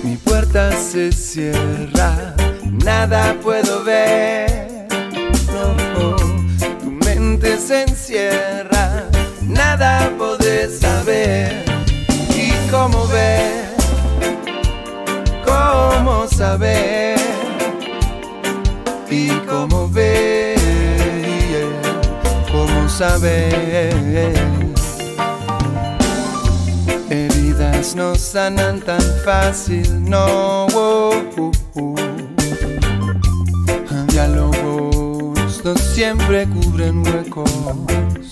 Mi 0.02 0.16
puerta 0.16 0.72
se 0.72 1.12
cierra, 1.12 2.34
nada 2.84 3.36
puedo 3.42 3.84
ver. 3.84 4.88
No, 5.52 6.16
tu 6.80 6.90
mente 6.90 7.58
se 7.58 7.82
encierra, 7.82 9.04
nada 9.42 10.11
saber. 10.70 11.64
¿Y 12.34 12.52
cómo 12.70 13.06
ver? 13.08 13.74
¿Cómo 15.44 16.26
saber? 16.28 17.18
¿Y 19.10 19.28
cómo 19.48 19.88
ver? 19.88 20.58
¿Cómo 22.50 22.88
saber? 22.88 24.34
Heridas 27.10 27.94
no 27.94 28.14
sanan 28.14 28.80
tan 28.80 29.02
fácil, 29.24 30.08
no. 30.08 30.66
oh, 30.74 31.12
oh. 31.74 31.94
Diálogos 34.08 35.64
no 35.64 35.74
siempre 35.76 36.46
cubren 36.46 37.06
huecos. 37.06 38.31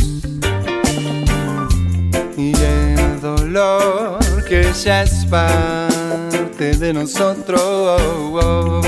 Y 2.41 2.55
el 2.55 3.21
dolor 3.21 4.19
que 4.49 4.73
ya 4.73 5.03
es 5.03 5.27
parte 5.27 6.75
de 6.79 6.95
nosotros. 6.95 8.83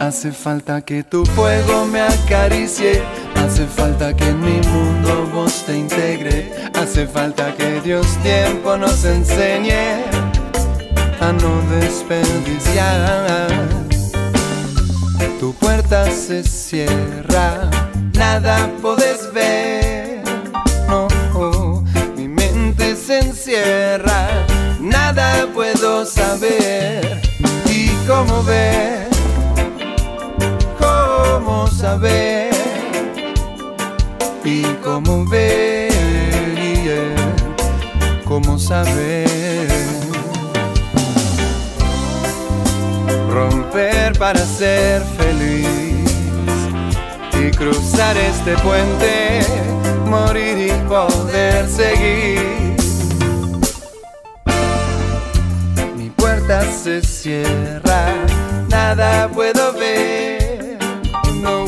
Hace 0.00 0.32
falta 0.32 0.80
que 0.80 1.02
tu 1.02 1.26
fuego 1.26 1.84
me 1.84 2.00
acaricie. 2.00 3.02
Hace 3.36 3.66
falta 3.66 4.16
que 4.16 4.24
en 4.30 4.40
mi 4.40 4.60
mundo 4.66 5.28
vos 5.34 5.64
te 5.66 5.76
integre. 5.76 6.50
Hace 6.72 7.06
falta 7.06 7.54
que 7.54 7.82
Dios 7.82 8.06
tiempo 8.22 8.78
nos 8.78 9.04
enseñe 9.04 10.04
a 11.20 11.32
no 11.32 11.60
desperdiciar. 11.78 13.48
Tu 15.38 15.52
puerta 15.56 16.10
se 16.10 16.42
cierra, 16.42 17.68
nada 18.14 18.70
podés 18.80 19.23
saber. 26.34 27.20
¿Y 27.70 27.88
cómo 28.06 28.42
ver? 28.42 29.08
¿Cómo 30.78 31.68
saber? 31.68 32.52
¿Y 34.44 34.62
cómo 34.82 35.24
ver? 35.26 35.92
¿Cómo 38.24 38.58
saber? 38.58 39.68
Romper 43.30 44.18
para 44.18 44.40
ser 44.40 45.02
feliz 45.16 45.66
y 47.32 47.50
cruzar 47.50 48.16
este 48.16 48.56
puente, 48.58 49.40
morir 50.06 50.68
y 50.68 50.88
poder 50.88 51.68
seguir. 51.68 52.73
se 56.62 57.02
cierra, 57.02 58.14
nada 58.68 59.28
puedo 59.28 59.72
ver. 59.72 60.78
No, 61.42 61.64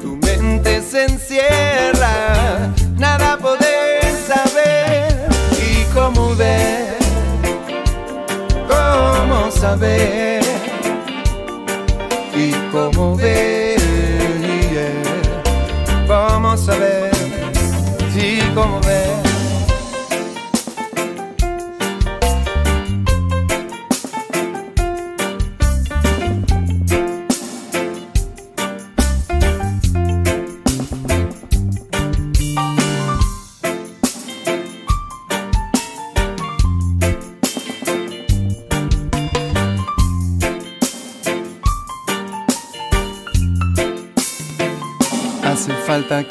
tu 0.00 0.16
mente 0.16 0.80
se 0.82 1.04
encierra, 1.04 2.72
nada 2.96 3.36
poder 3.36 4.00
saber. 4.26 5.28
¿Y 5.52 5.84
cómo 5.92 6.34
ver? 6.34 6.96
¿Cómo 8.68 9.50
saber? 9.50 10.42
¿Y 12.34 12.52
cómo 12.72 13.16
ver? 13.16 13.80
¿Cómo 16.06 16.56
saber? 16.56 17.12
¿Y 18.16 18.40
cómo 18.54 18.80
ver? 18.80 19.03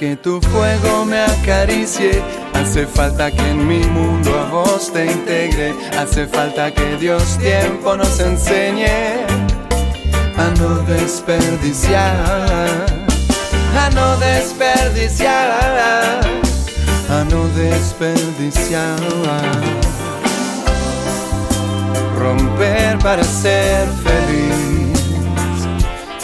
Que 0.04 0.18
tu 0.18 0.42
fuego 0.42 1.06
me 1.06 1.22
acaricie. 1.22 2.22
Hace 2.54 2.86
falta 2.86 3.32
que 3.32 3.52
en 3.52 3.66
mi 3.66 3.80
mundo 3.98 4.38
a 4.38 4.50
vos 4.50 4.92
te 4.92 5.06
integre. 5.06 5.74
Hace 5.98 6.28
falta 6.28 6.74
que 6.74 6.98
Dios 6.98 7.38
tiempo 7.38 7.96
nos 7.96 8.20
enseñe 8.20 9.24
a 10.36 10.48
no 10.60 10.70
desperdiciar. 10.94 12.86
A 13.82 13.90
no 13.92 14.18
desperdiciar. 14.18 16.20
A 17.10 17.24
no 17.32 17.48
desperdiciar. 17.56 19.00
Romper 22.20 23.00
para 23.00 23.24
ser 23.24 23.88
feliz 24.08 25.00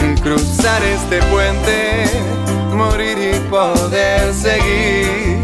y 0.01 0.21
cruzar 0.21 0.83
este 0.83 1.19
puente 1.31 2.58
morir 2.89 3.17
y 3.17 3.39
poder 3.49 4.33
seguir. 4.33 5.39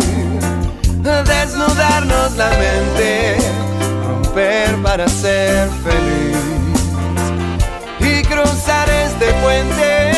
Desnudarnos 1.02 2.36
la 2.36 2.50
mente, 2.50 3.38
romper 4.08 4.76
para 4.82 5.08
ser 5.08 5.70
feliz. 5.84 6.38
Y 8.00 8.24
cruzar 8.24 8.90
este 8.90 9.32
puente. 9.42 10.15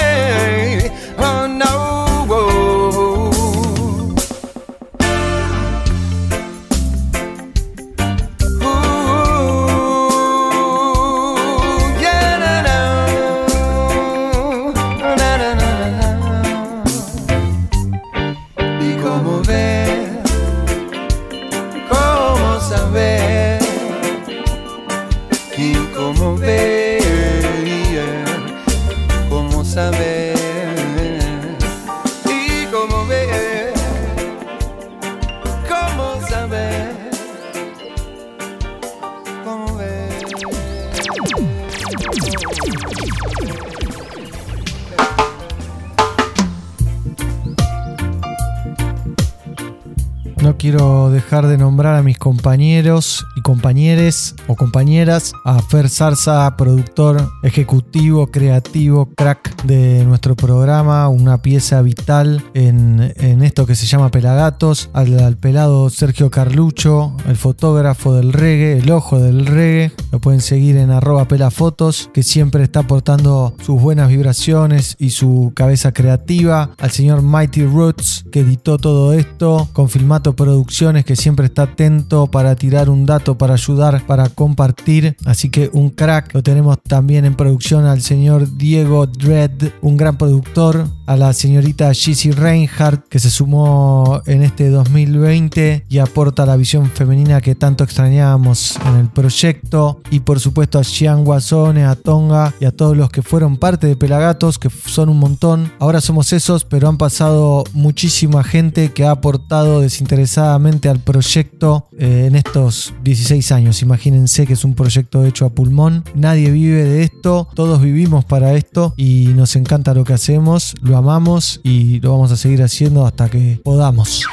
Quiero 50.70 51.10
dejar 51.12 51.48
de 51.48 51.58
nombrar 51.58 51.96
a 51.96 52.04
mis 52.04 52.18
compañeros 52.18 53.26
compañeres 53.48 54.36
o 54.48 54.58
compañeras, 54.58 55.32
a 55.46 55.62
Fer 55.62 55.88
Zarza, 55.88 56.54
productor 56.58 57.32
ejecutivo, 57.44 58.28
creativo, 58.28 59.08
crack 59.16 59.64
de 59.64 60.04
nuestro 60.04 60.36
programa, 60.36 61.08
una 61.08 61.42
pieza 61.42 61.82
vital 61.82 62.44
en, 62.54 63.14
en 63.16 63.44
esto 63.44 63.66
que 63.66 63.76
se 63.76 63.86
llama 63.86 64.12
Pelagatos, 64.12 64.90
al, 64.92 65.18
al 65.22 65.38
pelado 65.38 65.90
Sergio 65.90 66.30
Carlucho, 66.30 67.16
el 67.26 67.38
fotógrafo 67.38 68.14
del 68.16 68.34
reggae, 68.34 68.80
el 68.80 68.92
ojo 68.92 69.18
del 69.18 69.46
reggae, 69.46 69.94
lo 70.12 70.20
pueden 70.20 70.42
seguir 70.42 70.76
en 70.76 70.92
arroba 70.92 71.30
pelafotos, 71.30 72.10
que 72.14 72.24
siempre 72.24 72.64
está 72.64 72.82
aportando 72.82 73.56
sus 73.66 73.82
buenas 73.82 74.10
vibraciones 74.10 74.98
y 75.00 75.12
su 75.12 75.54
cabeza 75.56 75.94
creativa, 75.94 76.72
al 76.80 76.92
señor 76.92 77.22
Mighty 77.22 77.64
Roots, 77.64 78.26
que 78.30 78.42
editó 78.42 78.78
todo 78.78 79.14
esto, 79.14 79.70
con 79.72 79.88
Filmato 79.88 80.36
Producciones, 80.36 81.06
que 81.06 81.16
siempre 81.16 81.46
está 81.46 81.62
atento 81.62 82.28
para 82.28 82.58
tirar 82.58 82.90
un 82.90 83.06
dato, 83.06 83.37
para 83.38 83.54
ayudar, 83.54 84.06
para 84.06 84.30
compartir. 84.30 85.16
Así 85.26 85.50
que 85.50 85.70
un 85.74 85.90
crack. 85.90 86.34
Lo 86.34 86.44
tenemos 86.44 86.78
también 86.82 87.26
en 87.26 87.36
producción 87.36 87.86
al 87.86 88.02
señor 88.02 88.58
Diego 88.58 89.06
Dredd, 89.08 89.72
un 89.82 89.98
gran 89.98 90.18
productor. 90.18 90.88
A 91.06 91.16
la 91.16 91.32
señorita 91.32 91.94
Gizzy 91.94 92.32
Reinhardt, 92.32 93.08
que 93.08 93.20
se 93.20 93.30
sumó 93.30 94.22
en 94.26 94.44
este 94.44 94.70
2020 94.70 95.86
y 95.88 96.00
aporta 96.00 96.46
la 96.46 96.58
visión 96.58 96.88
femenina 96.88 97.40
que 97.40 97.56
tanto 97.56 97.86
extrañábamos 97.86 98.78
en 98.86 98.98
el 98.98 99.10
proyecto. 99.10 100.02
Y 100.12 100.20
por 100.20 100.42
supuesto 100.42 100.80
a 100.80 100.84
Xian 100.84 101.24
Guasone, 101.24 101.86
a 101.86 101.96
Tonga 101.96 102.54
y 102.60 102.66
a 102.66 102.72
todos 102.72 102.98
los 102.98 103.10
que 103.10 103.22
fueron 103.22 103.56
parte 103.56 103.88
de 103.88 103.96
Pelagatos, 103.96 104.60
que 104.60 104.70
son 104.70 105.08
un 105.08 105.20
montón. 105.20 105.72
Ahora 105.80 106.02
somos 106.02 106.34
esos, 106.34 106.66
pero 106.66 106.90
han 106.90 106.98
pasado 106.98 107.64
muchísima 107.74 108.44
gente 108.44 108.92
que 108.92 109.06
ha 109.06 109.12
aportado 109.12 109.82
desinteresadamente 109.82 110.90
al 110.90 111.00
proyecto 111.00 111.88
eh, 111.98 112.26
en 112.28 112.36
estos 112.36 112.94
16 113.04 113.27
años. 113.52 113.82
Imagínense 113.82 114.48
que 114.48 114.54
es 114.54 114.64
un 114.64 114.74
proyecto 114.74 115.26
hecho 115.26 115.46
a 115.46 115.50
pulmón. 115.50 116.04
Nadie 116.16 116.50
vive 116.50 116.84
de 116.84 117.04
esto, 117.04 117.50
todos 117.56 117.82
vivimos 117.82 118.24
para 118.24 118.54
esto 118.54 118.94
y 118.96 119.28
nos 119.36 119.56
encanta 119.58 119.94
lo 119.94 120.06
que 120.06 120.14
hacemos, 120.14 120.76
lo 120.82 120.96
amamos 120.96 121.60
y 121.62 122.00
lo 122.00 122.12
vamos 122.12 122.32
a 122.32 122.38
seguir 122.38 122.64
haciendo 122.64 123.06
hasta 123.06 123.30
que 123.30 123.60
podamos. 123.64 124.24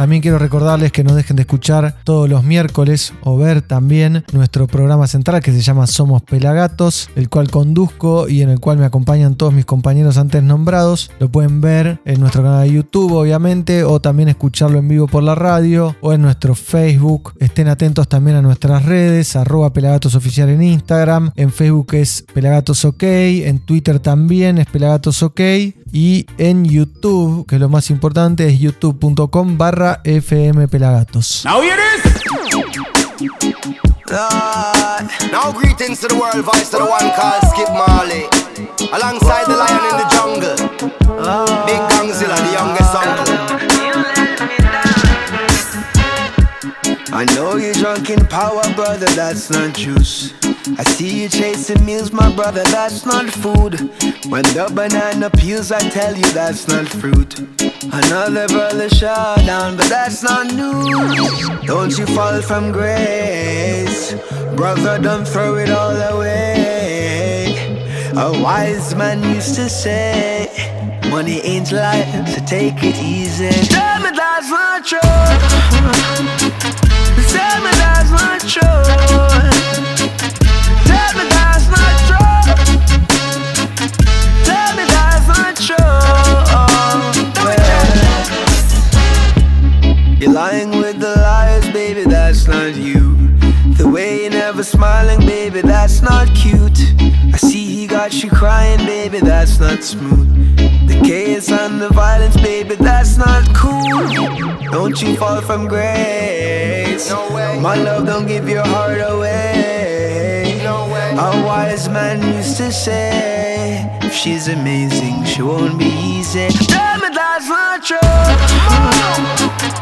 También 0.00 0.22
quiero 0.22 0.38
recordarles 0.38 0.92
que 0.92 1.04
no 1.04 1.14
dejen 1.14 1.36
de 1.36 1.42
escuchar 1.42 1.98
todos 2.04 2.26
los 2.26 2.42
miércoles 2.42 3.12
o 3.20 3.36
ver 3.36 3.60
también 3.60 4.24
nuestro 4.32 4.66
programa 4.66 5.06
central 5.06 5.42
que 5.42 5.52
se 5.52 5.60
llama 5.60 5.86
Somos 5.86 6.22
Pelagatos, 6.22 7.10
el 7.16 7.28
cual 7.28 7.50
conduzco 7.50 8.26
y 8.26 8.40
en 8.40 8.48
el 8.48 8.60
cual 8.60 8.78
me 8.78 8.86
acompañan 8.86 9.34
todos 9.34 9.52
mis 9.52 9.66
compañeros 9.66 10.16
antes 10.16 10.42
nombrados. 10.42 11.10
Lo 11.18 11.30
pueden 11.30 11.60
ver 11.60 12.00
en 12.06 12.18
nuestro 12.18 12.42
canal 12.42 12.66
de 12.66 12.72
YouTube, 12.72 13.12
obviamente, 13.12 13.84
o 13.84 14.00
también 14.00 14.30
escucharlo 14.30 14.78
en 14.78 14.88
vivo 14.88 15.06
por 15.06 15.22
la 15.22 15.34
radio 15.34 15.94
o 16.00 16.14
en 16.14 16.22
nuestro 16.22 16.54
Facebook. 16.54 17.34
Estén 17.38 17.68
atentos 17.68 18.08
también 18.08 18.38
a 18.38 18.40
nuestras 18.40 18.86
redes, 18.86 19.36
arroba 19.36 19.74
Pelagatos 19.74 20.14
Oficial 20.14 20.48
en 20.48 20.62
Instagram, 20.62 21.30
en 21.36 21.52
Facebook 21.52 21.88
es 21.92 22.24
Pelagatos 22.32 22.86
OK, 22.86 23.02
en 23.02 23.58
Twitter 23.58 23.98
también 23.98 24.56
es 24.56 24.66
Pelagatos 24.66 25.22
OK 25.22 25.40
y 25.92 26.26
en 26.38 26.64
YouTube, 26.64 27.46
que 27.46 27.56
es 27.56 27.60
lo 27.60 27.68
más 27.68 27.90
importante, 27.90 28.46
es 28.46 28.60
youtube.com 28.60 29.58
barra 29.58 30.00
FM 30.04 30.68
Pelagatos. 30.68 31.44
Now 31.44 31.60
this! 31.60 32.20
Lord. 34.10 35.06
Now 35.30 35.52
greetings 35.52 36.00
to 36.00 36.08
the 36.08 36.16
world 36.16 36.44
voice 36.44 36.68
to 36.70 36.78
the 36.78 36.84
one 36.84 37.10
called 37.14 37.42
Skip 37.54 37.70
Marley. 37.70 38.26
Alongside 38.90 39.46
the 39.46 39.56
lion 39.56 39.82
in 39.86 39.96
the 40.02 40.08
jungle. 40.10 40.56
Big 41.66 41.80
Gangzilla, 41.94 42.36
the 42.42 42.52
youngest 42.58 42.94
uncle. 42.94 43.60
I 47.12 47.24
know 47.34 47.56
you're 47.56 47.74
drunk 47.74 48.10
in 48.10 48.26
power, 48.26 48.62
brother, 48.74 49.06
that's 49.14 49.50
not 49.50 49.74
juice. 49.74 50.32
I 50.66 50.82
see 50.84 51.22
you 51.22 51.28
chasing 51.28 51.84
meals, 51.86 52.12
my 52.12 52.30
brother, 52.34 52.62
that's 52.64 53.06
not 53.06 53.30
food. 53.30 53.80
When 54.28 54.42
the 54.52 54.70
banana 54.74 55.30
peels, 55.30 55.72
I 55.72 55.80
tell 55.80 56.14
you 56.14 56.30
that's 56.32 56.68
not 56.68 56.86
fruit. 56.86 57.38
Another 57.92 58.46
brother 58.48 58.90
shot 58.90 59.38
down, 59.46 59.78
but 59.78 59.88
that's 59.88 60.22
not 60.22 60.52
news. 60.52 61.48
Don't 61.66 61.96
you 61.96 62.04
fall 62.14 62.42
from 62.42 62.72
grace, 62.72 64.12
brother, 64.54 64.98
don't 64.98 65.26
throw 65.26 65.56
it 65.56 65.70
all 65.70 65.96
away. 65.96 67.56
A 68.16 68.30
wise 68.42 68.94
man 68.94 69.22
used 69.34 69.54
to 69.54 69.68
say, 69.70 70.50
Money 71.08 71.40
ain't 71.40 71.72
life, 71.72 72.28
so 72.28 72.44
take 72.44 72.82
it 72.82 72.96
easy. 73.02 73.50
Tell 73.66 74.00
me 74.02 74.10
that's 74.14 74.50
not 74.50 74.84
true. 74.84 75.00
Tell 77.32 77.62
me 77.64 77.70
that's 77.80 78.10
not 78.10 78.40
true. 78.46 78.80
you. 92.76 93.16
The 93.76 93.88
way 93.88 94.22
you're 94.22 94.30
never 94.30 94.62
smiling, 94.62 95.20
baby, 95.20 95.60
that's 95.60 96.02
not 96.02 96.28
cute. 96.34 96.80
I 97.32 97.36
see 97.36 97.64
he 97.64 97.86
got 97.86 98.22
you 98.22 98.30
crying, 98.30 98.84
baby, 98.86 99.20
that's 99.20 99.58
not 99.58 99.82
smooth. 99.82 100.56
The 100.88 101.00
chaos 101.04 101.50
and 101.50 101.80
the 101.80 101.88
violence, 101.88 102.36
baby, 102.36 102.74
that's 102.74 103.16
not 103.16 103.44
cool. 103.54 104.08
Don't 104.70 105.00
you 105.00 105.16
fall 105.16 105.40
from 105.40 105.66
grace. 105.68 107.10
No 107.10 107.34
way. 107.34 107.58
My 107.60 107.76
love, 107.76 108.06
don't 108.06 108.26
give 108.26 108.48
your 108.48 108.66
heart 108.66 109.00
away. 109.00 110.60
No 110.62 110.88
way. 110.92 111.12
A 111.12 111.44
wise 111.44 111.88
man 111.88 112.22
used 112.34 112.56
to 112.58 112.70
say, 112.70 113.88
if 114.02 114.12
she's 114.14 114.48
amazing, 114.48 115.24
she 115.24 115.42
won't 115.42 115.78
be 115.78 115.86
easy. 115.86 116.48
Damn 116.66 117.02
it, 117.04 117.14
that's 117.14 117.48
not 117.48 117.84
true. 117.84 119.79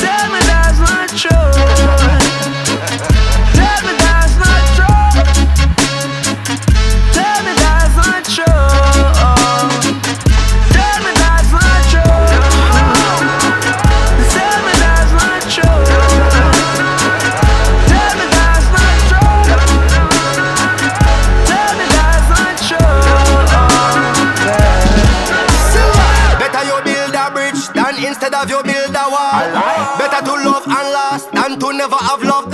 Tell 0.00 0.26
me 0.32 0.40
that's 0.48 0.78
not 0.80 1.08
true. 1.20 3.09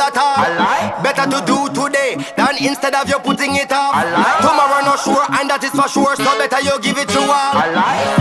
At 0.06 0.16
all. 0.16 1.02
Better 1.02 1.26
to 1.26 1.38
do 1.42 1.58
today 1.74 2.14
than 2.38 2.54
instead 2.62 2.94
of 2.94 3.08
you 3.08 3.18
putting 3.18 3.56
it 3.56 3.72
off. 3.72 3.94
Tomorrow 4.40 4.86
not 4.86 5.02
sure 5.02 5.26
and 5.34 5.50
that 5.50 5.62
is 5.66 5.74
for 5.74 5.88
sure. 5.90 6.14
So 6.14 6.30
better 6.38 6.62
you 6.62 6.74
give 6.78 6.98
it 6.98 7.10
to 7.10 7.22
all. 7.26 7.58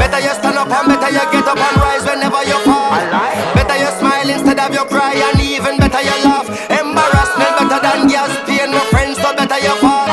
Better 0.02 0.20
you 0.22 0.34
stand 0.34 0.58
up 0.58 0.72
and 0.72 0.88
better 0.90 1.12
you 1.14 1.26
get 1.30 1.46
up 1.46 1.60
and 1.60 1.78
rise 1.78 2.06
whenever 2.06 2.42
you 2.50 2.58
fall. 2.66 2.98
Better 3.54 3.78
you 3.78 3.92
smile 4.02 4.30
instead 4.30 4.58
of 4.58 4.74
you 4.74 4.86
cry 4.90 5.14
and 5.14 5.38
even 5.38 5.78
better 5.78 6.02
you 6.02 6.18
laugh. 6.26 6.50
Embarrassment 6.74 7.54
better 7.62 7.80
than 7.86 8.10
gas 8.10 8.34
pain, 8.50 8.74
my 8.74 8.82
friends. 8.90 9.22
So 9.22 9.30
better 9.38 9.60
you 9.62 9.76
fall. 9.78 10.10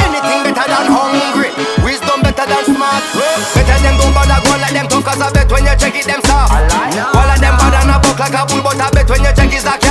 Anything 0.00 0.40
better 0.48 0.66
than 0.66 0.86
hungry. 0.88 1.52
Wisdom 1.84 2.24
better 2.24 2.46
than 2.48 2.64
smart. 2.72 3.04
Better 3.52 3.78
them 3.84 3.94
don't 4.00 4.12
bother 4.16 4.40
go 4.48 4.56
like 4.56 4.72
them 4.72 4.88
tough 4.88 5.04
cause 5.04 5.20
I 5.20 5.28
bet 5.32 5.50
when 5.52 5.68
you 5.68 5.76
check 5.76 5.94
it 5.94 6.08
them 6.08 6.22
soft. 6.24 6.56
All 6.56 7.28
of 7.28 7.38
them 7.40 7.54
bad 7.60 7.76
and 7.84 7.92
a 7.92 7.96
buck 8.00 8.18
like 8.18 8.36
a 8.36 8.42
bull 8.48 8.64
but 8.64 8.80
I 8.80 8.88
bet 8.90 9.08
when 9.10 9.20
you 9.20 9.32
check 9.36 9.52
is 9.52 9.66
a 9.68 9.81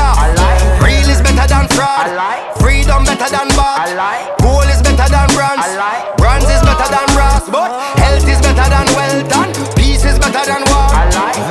fraud. 1.82 2.62
Freedom 2.62 3.02
better 3.04 3.30
than 3.30 3.50
bad. 3.58 3.90
Gold 4.42 4.70
is 4.70 4.82
better 4.86 5.10
than 5.10 5.28
bronze. 5.34 5.66
Bronze 6.22 6.50
is 6.50 6.62
better 6.62 6.90
than 6.94 7.08
brass. 7.18 7.44
But 7.50 7.70
health 7.98 8.28
is 8.30 8.40
better 8.46 8.68
than 8.70 8.88
wealth 8.94 9.32
and 9.42 9.52
peace 9.76 10.06
is 10.06 10.18
better 10.22 10.44
than 10.46 10.62
war. 10.70 10.90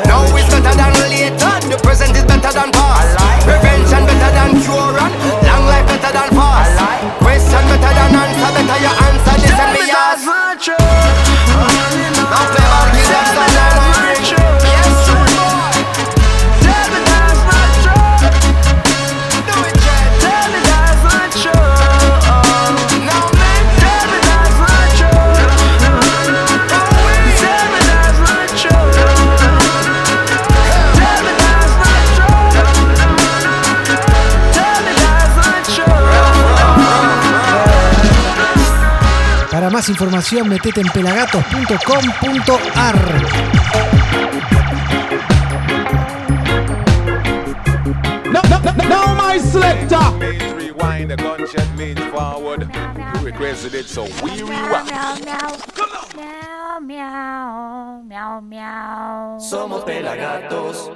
Now 0.07 0.22
is 0.39 0.47
better 0.55 0.74
than 0.74 0.93
later. 1.11 1.53
The 1.66 1.78
present 1.83 2.14
is 2.16 2.24
better 2.24 2.53
than 2.55 2.70
past. 2.72 3.18
Prevention 3.43 4.07
better 4.07 4.31
than 4.39 4.51
cure 4.62 4.97
and 5.05 5.14
long 5.47 5.64
life 5.66 5.87
better 5.91 6.12
than 6.14 6.28
fast. 6.39 6.78
Question 7.18 7.62
better 7.70 7.93
than 7.99 8.11
answer. 8.22 8.51
Better 8.55 8.78
you 8.85 8.93
answer 9.07 9.35
and 9.35 9.72
me 9.74 9.91
ask. 9.91 10.99
Información, 39.91 40.49
metete 40.49 40.80
en 40.80 40.88
pelagatos.com.ar. 40.88 43.20
No, 48.30 48.41
no, 48.49 48.59
no, 48.61 48.72
no, 48.88 49.14
my 49.14 49.38
selector. 49.38 49.99
Rewind 50.57 51.11
the 51.11 51.16
gunshot 51.16 51.66
means 51.76 52.01
forward. 52.12 52.68
You 53.14 53.20
requested 53.26 53.74
it, 53.74 53.88
so 53.88 54.05
we 54.22 54.43
rewind. 54.43 54.88
Meow, 56.14 56.78
meow, 56.80 58.03
meow, 58.07 58.41
meow. 58.41 59.38
Somos 59.41 59.84
pelagatos. 59.84 60.91